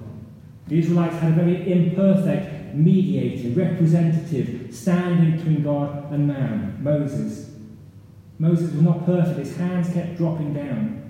The 0.69 0.79
Israelites 0.79 1.17
had 1.17 1.33
a 1.33 1.35
very 1.35 1.73
imperfect 1.73 2.75
mediator, 2.75 3.49
representative, 3.59 4.75
standing 4.75 5.37
between 5.37 5.63
God 5.63 6.13
and 6.13 6.27
man, 6.27 6.79
Moses. 6.81 7.52
Moses 8.43 8.73
was 8.73 8.83
not 8.83 9.07
perfect, 9.07 9.39
his 9.39 9.57
hands 9.57 9.95
kept 9.95 10.17
dropping 10.17 10.53
down. 10.53 11.01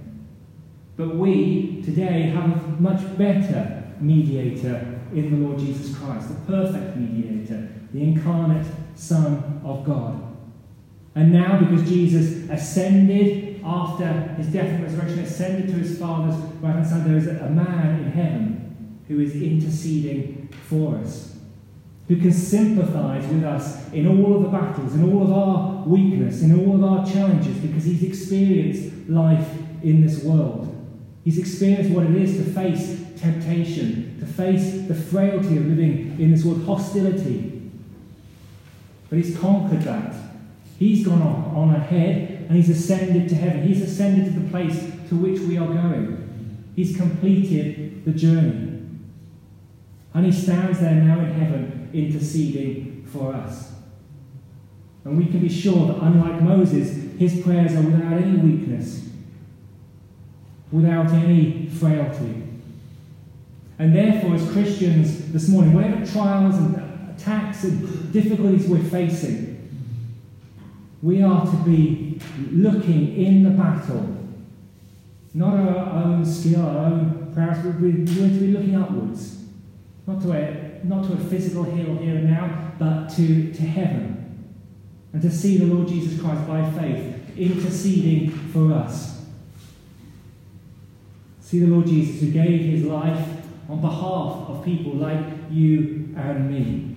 But 0.99 1.16
we 1.16 1.80
today 1.83 2.24
have 2.24 2.45
a 2.45 2.68
much 2.78 3.01
better 3.16 3.85
mediator 3.99 5.01
in 5.14 5.30
the 5.30 5.47
Lord 5.49 5.59
Jesus 5.59 5.97
Christ, 5.97 6.28
the 6.28 6.35
perfect 6.45 6.95
mediator, 6.95 7.70
the 7.91 8.03
incarnate 8.03 8.66
Son 8.97 9.62
of 9.64 9.83
God. 9.83 10.22
And 11.14 11.33
now, 11.33 11.59
because 11.59 11.89
Jesus 11.89 12.51
ascended 12.51 13.62
after 13.64 14.12
his 14.37 14.49
death 14.49 14.68
and 14.68 14.83
resurrection, 14.83 15.20
ascended 15.20 15.68
to 15.68 15.74
his 15.78 15.99
Father's 15.99 16.39
right 16.61 16.74
hand 16.74 16.87
side, 16.87 17.07
there 17.07 17.16
is 17.16 17.28
a 17.28 17.49
man 17.49 17.99
in 17.99 18.12
heaven 18.12 18.99
who 19.09 19.20
is 19.20 19.41
interceding 19.41 20.51
for 20.68 20.97
us, 20.97 21.32
who 22.12 22.20
can 22.20 22.32
sympathize 22.32 23.26
with 23.28 23.42
us 23.42 23.90
in 23.92 24.06
all 24.06 24.36
of 24.36 24.42
the 24.42 24.48
battles, 24.48 24.94
in 24.94 25.10
all 25.10 25.22
of 25.22 25.32
our 25.32 25.82
weakness, 25.86 26.42
in 26.42 26.60
all 26.60 26.74
of 26.74 26.84
our 26.84 27.06
challenges, 27.10 27.56
because 27.56 27.84
he's 27.84 28.02
experienced 28.02 29.08
life 29.08 29.48
in 29.82 30.04
this 30.06 30.22
world. 30.22 30.68
He's 31.24 31.38
experienced 31.38 31.90
what 31.90 32.04
it 32.04 32.14
is 32.14 32.36
to 32.36 32.44
face 32.52 33.02
temptation, 33.18 34.18
to 34.20 34.26
face 34.26 34.86
the 34.88 34.94
frailty 34.94 35.56
of 35.56 35.64
living 35.64 36.20
in 36.20 36.30
this 36.30 36.44
world, 36.44 36.66
hostility. 36.66 37.70
But 39.08 39.16
he's 39.16 39.38
conquered 39.38 39.80
that. 39.82 40.14
He's 40.78 41.06
gone 41.06 41.22
on, 41.22 41.56
on 41.56 41.74
ahead 41.74 42.44
and 42.46 42.56
he's 42.56 42.68
ascended 42.68 43.30
to 43.30 43.34
heaven. 43.36 43.66
He's 43.66 43.80
ascended 43.80 44.34
to 44.34 44.40
the 44.40 44.50
place 44.50 44.78
to 45.08 45.16
which 45.16 45.40
we 45.40 45.56
are 45.56 45.66
going. 45.66 46.72
He's 46.76 46.94
completed 46.94 48.04
the 48.04 48.12
journey. 48.12 48.80
And 50.12 50.26
he 50.26 50.32
stands 50.32 50.80
there 50.80 50.94
now 50.94 51.18
in 51.20 51.32
heaven 51.32 51.82
interceding 51.95 53.07
for 53.12 53.34
us. 53.34 53.72
And 55.05 55.18
we 55.18 55.26
can 55.26 55.40
be 55.40 55.49
sure 55.49 55.88
that 55.88 55.97
unlike 55.97 56.43
Moses, 56.43 57.18
his 57.18 57.40
prayers 57.43 57.74
are 57.74 57.82
without 57.82 58.12
any 58.12 58.38
weakness, 58.38 59.09
without 60.70 61.11
any 61.12 61.66
frailty. 61.66 62.45
And 63.78 63.95
therefore, 63.95 64.34
as 64.34 64.51
Christians 64.53 65.32
this 65.32 65.49
morning, 65.49 65.74
whatever 65.74 66.07
trials 66.07 66.57
and 66.57 67.11
attacks 67.11 67.64
and 67.64 68.12
difficulties 68.12 68.68
we're 68.68 68.78
facing, 68.84 69.51
we 71.03 71.22
are 71.22 71.45
to 71.45 71.57
be 71.64 72.20
looking 72.53 73.16
in 73.16 73.43
the 73.43 73.51
battle, 73.51 74.16
not 75.34 75.55
our 75.55 76.05
own 76.05 76.24
skill, 76.24 76.64
our 76.64 76.86
own 76.86 77.32
prowess, 77.34 77.59
but 77.64 77.80
we're 77.80 77.93
to 77.93 78.40
be 78.40 78.53
looking 78.53 78.76
upwards 78.76 79.43
not 80.07 80.20
to 80.22 80.32
not 80.85 81.07
to 81.07 81.12
a 81.14 81.16
physical 81.16 81.64
hill 81.64 81.97
here 81.97 82.16
and 82.16 82.30
now, 82.30 82.72
but 82.78 83.09
to, 83.16 83.53
to 83.53 83.62
heaven. 83.62 84.18
And 85.12 85.20
to 85.22 85.30
see 85.30 85.59
the 85.59 85.66
Lord 85.66 85.89
Jesus 85.89 86.20
Christ 86.20 86.47
by 86.47 86.70
faith 86.72 87.12
interceding 87.37 88.30
for 88.30 88.72
us. 88.72 89.26
See 91.41 91.61
the 91.61 91.66
Lord 91.66 91.87
Jesus 91.87 92.20
who 92.20 92.30
gave 92.30 92.61
his 92.61 92.85
life 92.85 93.28
on 93.68 93.80
behalf 93.80 94.49
of 94.49 94.64
people 94.64 94.95
like 94.95 95.24
you 95.51 96.14
and 96.16 96.51
me, 96.51 96.97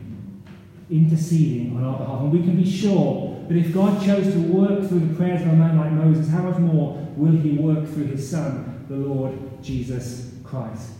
interceding 0.89 1.75
on 1.75 1.83
our 1.83 1.97
behalf. 1.97 2.21
And 2.21 2.31
we 2.31 2.39
can 2.39 2.55
be 2.55 2.69
sure 2.69 3.45
that 3.47 3.55
if 3.55 3.73
God 3.73 4.03
chose 4.03 4.31
to 4.33 4.39
work 4.39 4.87
through 4.87 4.99
the 4.99 5.15
prayers 5.15 5.41
of 5.41 5.49
a 5.49 5.55
man 5.55 5.77
like 5.77 5.91
Moses, 5.91 6.29
how 6.29 6.43
much 6.43 6.57
more 6.57 7.05
will 7.15 7.33
he 7.33 7.57
work 7.57 7.85
through 7.85 8.05
his 8.05 8.29
Son, 8.29 8.85
the 8.89 8.95
Lord 8.95 9.37
Jesus 9.61 10.33
Christ? 10.43 10.91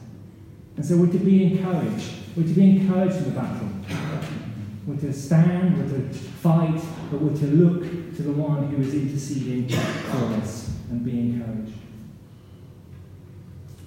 And 0.78 0.86
so 0.86 0.98
we're 0.98 1.12
to 1.12 1.20
be 1.20 1.44
encouraged. 1.44 2.12
We're 2.36 2.44
to 2.44 2.54
be 2.54 2.78
encouraged 2.78 3.18
in 3.18 3.24
the 3.26 3.32
battle. 3.32 3.70
We're 4.86 4.98
to 4.98 5.14
stand, 5.14 5.78
we're 5.78 5.98
to 5.98 6.14
fight, 6.14 6.82
but 7.10 7.22
we're 7.22 7.38
to 7.38 7.48
look 7.48 7.84
to 8.16 8.22
the 8.22 8.32
one 8.32 8.68
who 8.68 8.82
is 8.82 8.94
interceding 8.94 9.68
for 9.70 10.26
us 10.36 10.72
and 10.90 11.04
be 11.04 11.20
encouraged. 11.20 11.74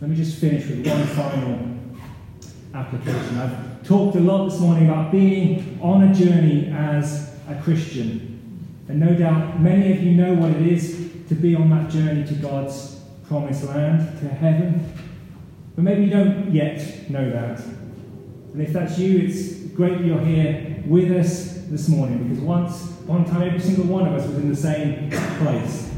Let 0.01 0.11
me 0.11 0.17
just 0.17 0.39
finish 0.39 0.67
with 0.69 0.87
one 0.87 1.07
final 1.07 1.79
application. 2.75 3.39
I've 3.39 3.87
talked 3.87 4.17
a 4.17 4.21
lot 4.21 4.49
this 4.49 4.61
morning 4.61 4.89
about 4.89 5.13
being 5.13 5.79
on 5.83 6.03
a 6.03 6.15
journey 6.15 6.73
as 6.73 7.37
a 7.49 7.61
Christian. 7.63 8.29
And 8.89 9.01
no 9.01 9.15
doubt 9.15 9.61
many 9.61 9.93
of 9.93 10.03
you 10.03 10.13
know 10.13 10.35
what 10.35 10.51
it 10.51 10.63
is 10.63 11.11
to 11.29 11.35
be 11.35 11.55
on 11.55 11.71
that 11.71 11.91
journey 11.91 12.25
to 12.27 12.35
God's 12.35 13.01
promised 13.27 13.65
land, 13.65 14.19
to 14.21 14.29
heaven. 14.29 14.93
But 15.79 15.85
maybe 15.85 16.07
you 16.07 16.11
don't 16.11 16.53
yet 16.53 17.09
know 17.09 17.31
that. 17.31 17.61
And 17.61 18.61
if 18.61 18.73
that's 18.73 18.99
you, 18.99 19.19
it's 19.21 19.53
great 19.77 19.99
that 19.99 20.05
you're 20.05 20.19
here 20.19 20.83
with 20.85 21.09
us 21.13 21.67
this 21.69 21.89
morning 21.89 22.27
because 22.27 22.43
once, 22.43 22.83
one 23.07 23.25
time, 23.25 23.43
every 23.43 23.61
single 23.61 23.85
one 23.85 24.05
of 24.05 24.13
us 24.13 24.27
was 24.27 24.39
in 24.39 24.49
the 24.49 24.57
same 24.57 25.09
place. 25.39 25.89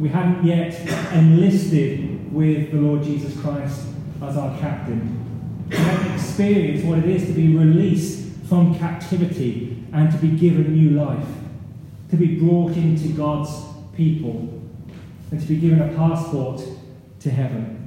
We 0.00 0.08
hadn't 0.08 0.44
yet 0.44 0.74
enlisted 1.12 2.32
with 2.32 2.72
the 2.72 2.78
Lord 2.78 3.04
Jesus 3.04 3.40
Christ 3.40 3.86
as 4.20 4.36
our 4.36 4.58
captain. 4.58 5.68
We 5.70 5.76
hadn't 5.76 6.12
experienced 6.12 6.84
what 6.84 6.98
it 6.98 7.06
is 7.06 7.26
to 7.26 7.32
be 7.32 7.56
released 7.56 8.32
from 8.48 8.76
captivity 8.80 9.84
and 9.92 10.10
to 10.10 10.18
be 10.18 10.30
given 10.30 10.74
new 10.74 11.00
life, 11.00 11.28
to 12.10 12.16
be 12.16 12.34
brought 12.34 12.72
into 12.72 13.10
God's 13.10 13.52
people 13.94 14.60
and 15.30 15.40
to 15.40 15.46
be 15.46 15.54
given 15.54 15.80
a 15.82 15.94
passport 15.94 16.62
to 17.20 17.30
heaven. 17.30 17.80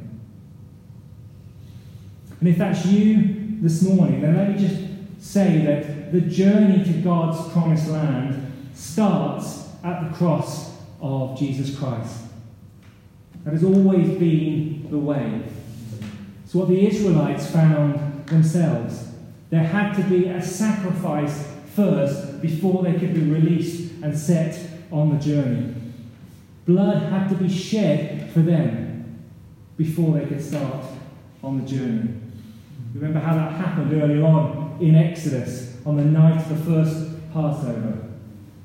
And 2.44 2.52
if 2.52 2.58
that's 2.58 2.86
you 2.88 3.56
this 3.62 3.84
morning, 3.84 4.20
then 4.20 4.36
let 4.36 4.50
me 4.50 4.68
just 4.68 4.76
say 5.18 5.64
that 5.66 6.12
the 6.12 6.20
journey 6.20 6.84
to 6.84 6.92
God's 7.00 7.50
promised 7.54 7.88
land 7.88 8.52
starts 8.74 9.70
at 9.82 10.04
the 10.04 10.14
cross 10.14 10.76
of 11.00 11.40
Jesus 11.40 11.80
Christ. 11.80 12.24
That 13.46 13.54
has 13.54 13.64
always 13.64 14.20
been 14.20 14.90
the 14.92 14.98
way. 14.98 15.42
So, 16.46 16.60
what 16.60 16.68
the 16.68 16.86
Israelites 16.86 17.50
found 17.50 18.28
themselves, 18.28 19.08
there 19.50 19.64
had 19.64 19.94
to 19.94 20.04
be 20.04 20.28
a 20.28 20.42
sacrifice 20.42 21.48
first 21.74 22.42
before 22.42 22.84
they 22.84 23.00
could 23.00 23.14
be 23.14 23.22
released 23.22 23.94
and 24.02 24.20
set 24.20 24.60
on 24.92 25.18
the 25.18 25.24
journey. 25.24 25.76
Blood 26.66 27.04
had 27.04 27.30
to 27.30 27.36
be 27.36 27.48
shed 27.48 28.32
for 28.34 28.42
them 28.42 29.24
before 29.78 30.20
they 30.20 30.26
could 30.26 30.44
start 30.44 30.84
on 31.42 31.64
the 31.64 31.66
journey. 31.66 32.20
Remember 32.94 33.20
how 33.20 33.36
that 33.36 33.54
happened 33.54 33.92
earlier 33.94 34.24
on 34.24 34.78
in 34.80 34.96
Exodus 34.96 35.78
on 35.86 35.98
the 35.98 36.06
night 36.06 36.38
of 36.38 36.50
the 36.50 36.72
first 36.72 37.34
Passover. 37.34 38.10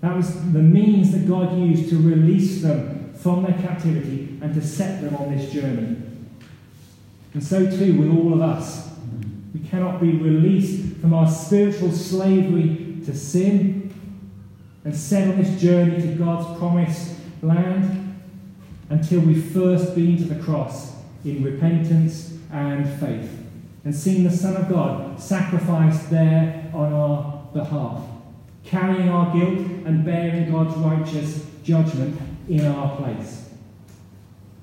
That 0.01 0.15
was 0.15 0.35
the 0.53 0.63
means 0.63 1.13
that 1.13 1.27
God 1.27 1.59
used 1.59 1.89
to 1.91 1.97
release 1.97 2.63
them 2.63 3.13
from 3.15 3.43
their 3.43 3.59
captivity 3.59 4.39
and 4.43 4.55
to 4.55 4.65
set 4.65 5.01
them 5.01 5.17
on 5.17 5.37
this 5.37 5.51
journey. 5.51 5.97
And 7.35 7.43
so 7.43 7.69
too 7.69 7.99
with 7.99 8.11
all 8.11 8.35
of 8.35 8.43
us. 8.43 8.89
We 9.55 9.61
cannot 9.61 10.01
be 10.01 10.13
released 10.13 10.99
from 10.99 11.15
our 11.15 11.29
spiritual 11.29 11.91
slavery 11.91 13.01
to 13.07 13.17
sin 13.17 13.93
and 14.85 14.95
set 14.95 15.29
on 15.29 15.43
this 15.43 15.61
journey 15.61 16.01
to 16.03 16.09
God's 16.15 16.59
promised 16.59 17.15
land 17.43 18.21
until 18.91 19.21
we've 19.21 19.53
first 19.53 19.95
been 19.95 20.19
to 20.19 20.25
the 20.25 20.43
cross 20.43 20.95
in 21.25 21.43
repentance 21.43 22.35
and 22.53 22.89
faith 23.01 23.38
and 23.89 23.97
seen 23.97 24.23
the 24.23 24.31
Son 24.31 24.55
of 24.55 24.69
God 24.69 25.19
sacrificed 25.19 26.11
there 26.11 26.71
on 26.75 26.93
our 26.93 27.49
behalf, 27.55 28.05
carrying 28.63 29.09
our 29.09 29.33
guilt 29.33 29.67
and 29.87 30.05
bearing 30.05 30.53
God's 30.53 30.77
righteous 30.77 31.47
judgment 31.63 32.21
in 32.51 32.67
our 32.67 32.95
place. 32.99 33.49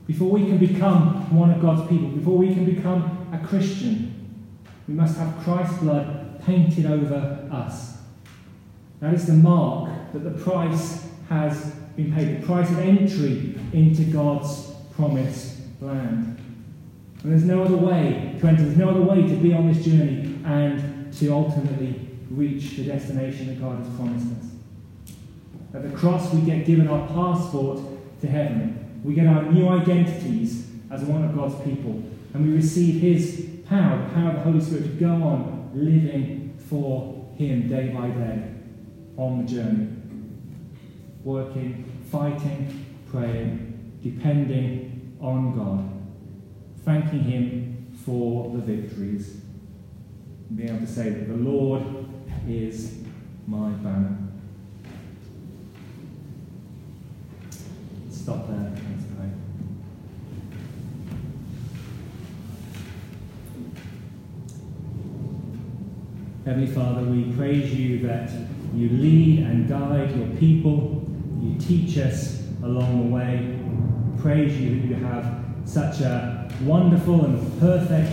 Before 0.06 0.30
we 0.30 0.46
can 0.46 0.60
become 0.60 1.36
one 1.36 1.50
of 1.50 1.60
God's 1.60 1.90
people, 1.90 2.10
before 2.10 2.38
we 2.38 2.54
can 2.54 2.66
become 2.66 3.28
a 3.34 3.44
Christian, 3.48 4.14
we 4.88 4.94
must 4.94 5.18
have 5.18 5.44
Christ's 5.44 5.80
blood 5.80 6.40
painted 6.46 6.86
over 6.86 7.50
us. 7.52 7.98
That 9.00 9.16
is 9.16 9.26
the 9.26 9.34
mark 9.34 9.90
that 10.14 10.20
the 10.20 10.40
price 10.44 11.10
has 11.30 11.72
been 11.96 12.14
paid, 12.14 12.44
the 12.44 12.46
price 12.46 12.70
of 12.70 12.78
entry 12.78 13.58
into 13.74 14.04
God's 14.04 14.72
promised 14.96 15.62
land. 15.82 16.45
And 17.26 17.34
there's 17.34 17.44
no 17.44 17.64
other 17.64 17.76
way 17.76 18.38
enter, 18.44 18.62
there's 18.62 18.78
no 18.78 18.92
other 18.92 19.02
way 19.02 19.24
to 19.24 19.36
be 19.38 19.52
on 19.52 19.68
this 19.68 19.84
journey 19.84 20.40
and 20.46 21.12
to 21.14 21.34
ultimately 21.34 22.08
reach 22.30 22.78
the 22.78 22.84
destination 22.84 23.48
that 23.48 23.60
God 23.60 23.84
has 23.84 23.96
promised 23.96 24.28
us. 24.28 24.52
At 25.74 25.90
the 25.90 25.98
cross, 25.98 26.32
we 26.32 26.42
get 26.42 26.68
given 26.68 26.88
our 26.88 27.08
passport 27.08 27.80
to 28.22 28.28
heaven. 28.28 29.02
We 29.04 29.16
get 29.16 29.26
our 29.26 29.42
new 29.52 29.68
identities 29.70 30.68
as 30.92 31.02
one 31.02 31.26
of 31.26 31.36
God's 31.36 31.56
people. 31.64 32.04
And 32.36 32.46
we 32.46 32.54
receive 32.54 33.02
His 33.02 33.50
power, 33.68 33.98
the 33.98 34.14
power 34.14 34.30
of 34.30 34.36
the 34.36 34.42
Holy 34.42 34.62
Spirit, 34.62 34.84
to 34.84 34.90
go 34.90 35.08
on 35.08 35.72
living 35.74 36.56
for 36.70 37.28
Him 37.38 37.68
day 37.68 37.88
by 37.88 38.10
day 38.10 38.52
on 39.18 39.44
the 39.44 39.52
journey 39.52 39.88
working, 41.24 41.92
fighting, 42.12 42.86
praying, 43.10 44.00
depending 44.04 45.18
on 45.20 45.58
God, 45.58 45.95
thanking 46.86 47.24
Him 47.24 47.94
for 48.06 48.52
the 48.56 48.60
victories, 48.60 49.42
and 50.50 50.58
being 50.58 50.70
able 50.70 50.86
to 50.86 50.88
say 50.88 51.10
that 51.10 51.28
the 51.28 51.36
Lord 51.36 51.84
is 52.48 53.00
my 53.48 53.70
banner. 53.70 54.18
Stop 58.10 58.48
there. 58.48 58.72
Let's 58.72 59.06
pray. 59.16 59.30
Heavenly 66.46 66.68
Father, 66.68 67.02
we 67.02 67.34
praise 67.34 67.74
you 67.74 68.08
that 68.08 68.32
you 68.76 68.90
lead 68.90 69.40
and 69.40 69.68
guide 69.68 70.16
your 70.16 70.28
people 70.38 71.02
you 71.42 71.58
teach 71.60 71.98
us 71.98 72.44
along 72.64 73.10
the 73.10 73.16
way. 73.16 73.60
Praise 74.22 74.60
you 74.60 74.82
that 74.82 74.88
you 74.88 74.96
have 74.96 75.44
such 75.66 76.02
a 76.02 76.35
wonderful 76.62 77.26
and 77.26 77.60
perfect 77.60 78.12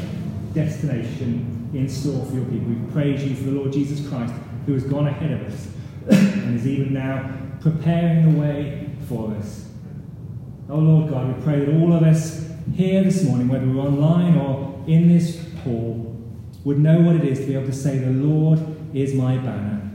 destination 0.55 1.71
in 1.75 1.89
store 1.89 2.25
for 2.27 2.35
your 2.35 2.45
people. 2.47 2.69
We 2.69 2.93
praise 2.93 3.25
you 3.25 3.35
for 3.35 3.45
the 3.45 3.53
Lord 3.53 3.73
Jesus 3.73 4.07
Christ, 4.09 4.35
who 4.67 4.75
has 4.75 4.85
gone 4.85 5.07
ahead 5.07 5.33
of 5.33 5.53
us 5.53 5.69
and 6.11 6.59
is 6.59 6.67
even 6.67 6.93
now 6.93 7.39
preparing 7.61 8.33
the 8.33 8.41
way 8.41 8.91
for 9.09 9.35
us. 9.35 9.69
Oh 10.69 10.79
Lord 10.79 11.11
God, 11.11 11.37
we 11.37 11.43
pray 11.43 11.61
that 11.61 11.69
all 11.69 11.93
of 11.93 12.03
us 12.03 12.51
here 12.75 13.03
this 13.03 13.25
morning, 13.25 13.49
whether 13.49 13.67
we're 13.67 13.83
online 13.83 14.37
or 14.37 14.83
in 14.87 15.09
this 15.09 15.45
hall, 15.65 16.09
would 16.65 16.79
know 16.79 17.01
what 17.01 17.17
it 17.17 17.25
is 17.25 17.41
to 17.41 17.47
be 17.47 17.55
able 17.55 17.67
to 17.67 17.73
say, 17.73 17.99
The 17.99 18.11
Lord 18.11 18.61
is 18.95 19.15
my 19.15 19.37
banner. 19.37 19.91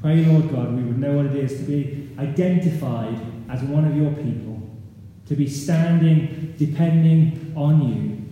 Pray, 0.00 0.24
Lord 0.24 0.50
God, 0.50 0.74
we 0.74 0.82
would 0.82 0.98
know 0.98 1.16
what 1.16 1.26
it 1.26 1.36
is 1.36 1.58
to 1.58 1.62
be 1.64 2.10
identified 2.18 3.20
as 3.48 3.62
one 3.62 3.84
of 3.84 3.96
your 3.96 4.10
people, 4.12 4.55
to 5.26 5.34
be 5.34 5.48
standing, 5.48 6.54
depending 6.56 7.52
on 7.56 7.88
you, 7.88 8.24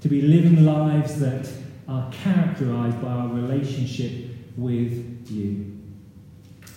to 0.00 0.08
be 0.08 0.22
living 0.22 0.64
lives 0.64 1.20
that 1.20 1.48
are 1.88 2.10
characterized 2.12 3.00
by 3.00 3.08
our 3.08 3.28
relationship 3.28 4.12
with 4.56 5.30
you. 5.30 5.78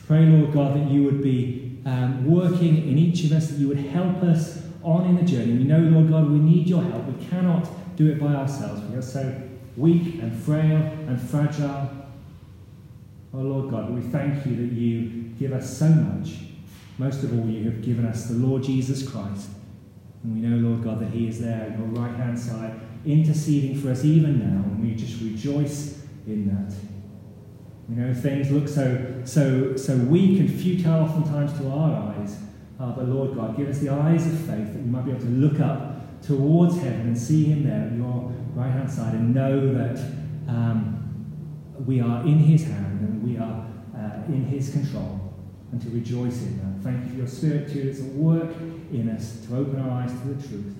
Pray, 0.07 0.25
Lord 0.25 0.53
God, 0.53 0.75
that 0.75 0.91
you 0.91 1.03
would 1.03 1.21
be 1.21 1.79
um, 1.85 2.25
working 2.25 2.77
in 2.89 2.97
each 2.97 3.23
of 3.25 3.31
us, 3.31 3.47
that 3.47 3.59
you 3.59 3.67
would 3.67 3.77
help 3.77 4.23
us 4.23 4.63
on 4.83 5.07
in 5.07 5.15
the 5.15 5.23
journey. 5.23 5.53
We 5.53 5.63
know, 5.63 5.79
Lord 5.79 6.09
God, 6.09 6.29
we 6.29 6.39
need 6.39 6.67
your 6.67 6.83
help. 6.83 7.05
We 7.05 7.25
cannot 7.25 7.67
do 7.95 8.11
it 8.11 8.19
by 8.19 8.33
ourselves. 8.35 8.81
We 8.89 8.97
are 8.97 9.01
so 9.01 9.41
weak 9.77 10.21
and 10.21 10.35
frail 10.35 10.77
and 11.07 11.19
fragile. 11.19 11.89
Oh, 13.33 13.37
Lord 13.37 13.71
God, 13.71 13.91
we 13.91 14.01
thank 14.01 14.45
you 14.45 14.55
that 14.55 14.73
you 14.73 15.33
give 15.39 15.53
us 15.53 15.77
so 15.77 15.87
much. 15.87 16.35
Most 16.97 17.23
of 17.23 17.37
all, 17.37 17.47
you 17.47 17.63
have 17.65 17.81
given 17.81 18.05
us 18.05 18.25
the 18.25 18.35
Lord 18.35 18.63
Jesus 18.63 19.07
Christ. 19.07 19.49
And 20.23 20.35
we 20.35 20.47
know, 20.47 20.69
Lord 20.69 20.83
God, 20.83 20.99
that 21.01 21.09
He 21.09 21.27
is 21.27 21.41
there 21.41 21.69
at 21.69 21.77
your 21.77 21.87
right 21.87 22.15
hand 22.15 22.39
side, 22.39 22.79
interceding 23.05 23.79
for 23.79 23.91
us 23.91 24.05
even 24.05 24.39
now, 24.39 24.63
and 24.63 24.81
we 24.81 24.95
just 24.95 25.21
rejoice 25.21 26.01
in 26.25 26.47
that. 26.47 26.73
You 27.89 27.95
know, 27.95 28.13
things 28.13 28.49
look 28.49 28.69
so, 28.69 29.21
so, 29.25 29.75
so 29.75 29.97
weak 29.97 30.39
and 30.39 30.49
futile 30.49 31.03
oftentimes 31.03 31.57
to 31.59 31.69
our 31.69 32.13
eyes. 32.13 32.37
Uh, 32.79 32.91
but 32.91 33.07
Lord 33.07 33.35
God, 33.35 33.57
give 33.57 33.67
us 33.67 33.79
the 33.79 33.89
eyes 33.89 34.25
of 34.25 34.39
faith 34.39 34.73
that 34.73 34.77
we 34.77 34.89
might 34.89 35.05
be 35.05 35.11
able 35.11 35.21
to 35.21 35.27
look 35.27 35.59
up 35.59 36.21
towards 36.21 36.75
heaven 36.75 37.01
and 37.01 37.17
see 37.17 37.43
Him 37.43 37.63
there 37.67 37.87
at 37.87 37.91
your 37.91 38.33
right 38.55 38.71
hand 38.71 38.89
side 38.89 39.13
and 39.13 39.33
know 39.33 39.73
that 39.73 39.99
um, 40.47 40.99
we 41.85 41.99
are 41.99 42.21
in 42.21 42.39
His 42.39 42.63
hand 42.63 43.01
and 43.01 43.21
we 43.21 43.37
are 43.37 43.65
uh, 43.95 44.23
in 44.27 44.45
His 44.45 44.69
control 44.69 45.33
and 45.73 45.81
to 45.81 45.89
rejoice 45.89 46.41
in 46.43 46.57
that. 46.59 46.83
Thank 46.83 47.03
you 47.03 47.11
for 47.11 47.17
your 47.17 47.27
Spirit 47.27 47.71
too 47.71 47.83
that's 47.83 47.99
at 47.99 48.13
work 48.13 48.55
in 48.93 49.09
us 49.09 49.45
to 49.47 49.57
open 49.57 49.79
our 49.79 50.01
eyes 50.01 50.11
to 50.11 50.27
the 50.27 50.47
truth. 50.47 50.75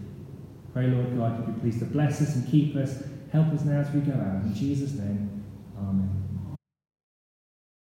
Pray, 0.74 0.88
Lord 0.88 1.18
God, 1.18 1.40
you 1.40 1.54
be 1.54 1.60
pleased 1.60 1.80
to 1.80 1.86
bless 1.86 2.22
us 2.22 2.36
and 2.36 2.50
keep 2.50 2.76
us. 2.76 3.04
Help 3.32 3.54
us 3.54 3.64
now 3.64 3.80
as 3.80 3.92
we 3.92 4.02
go 4.02 4.14
out. 4.14 4.44
In 4.44 4.54
Jesus' 4.54 4.94
name, 4.94 5.44
Amen. 5.78 6.33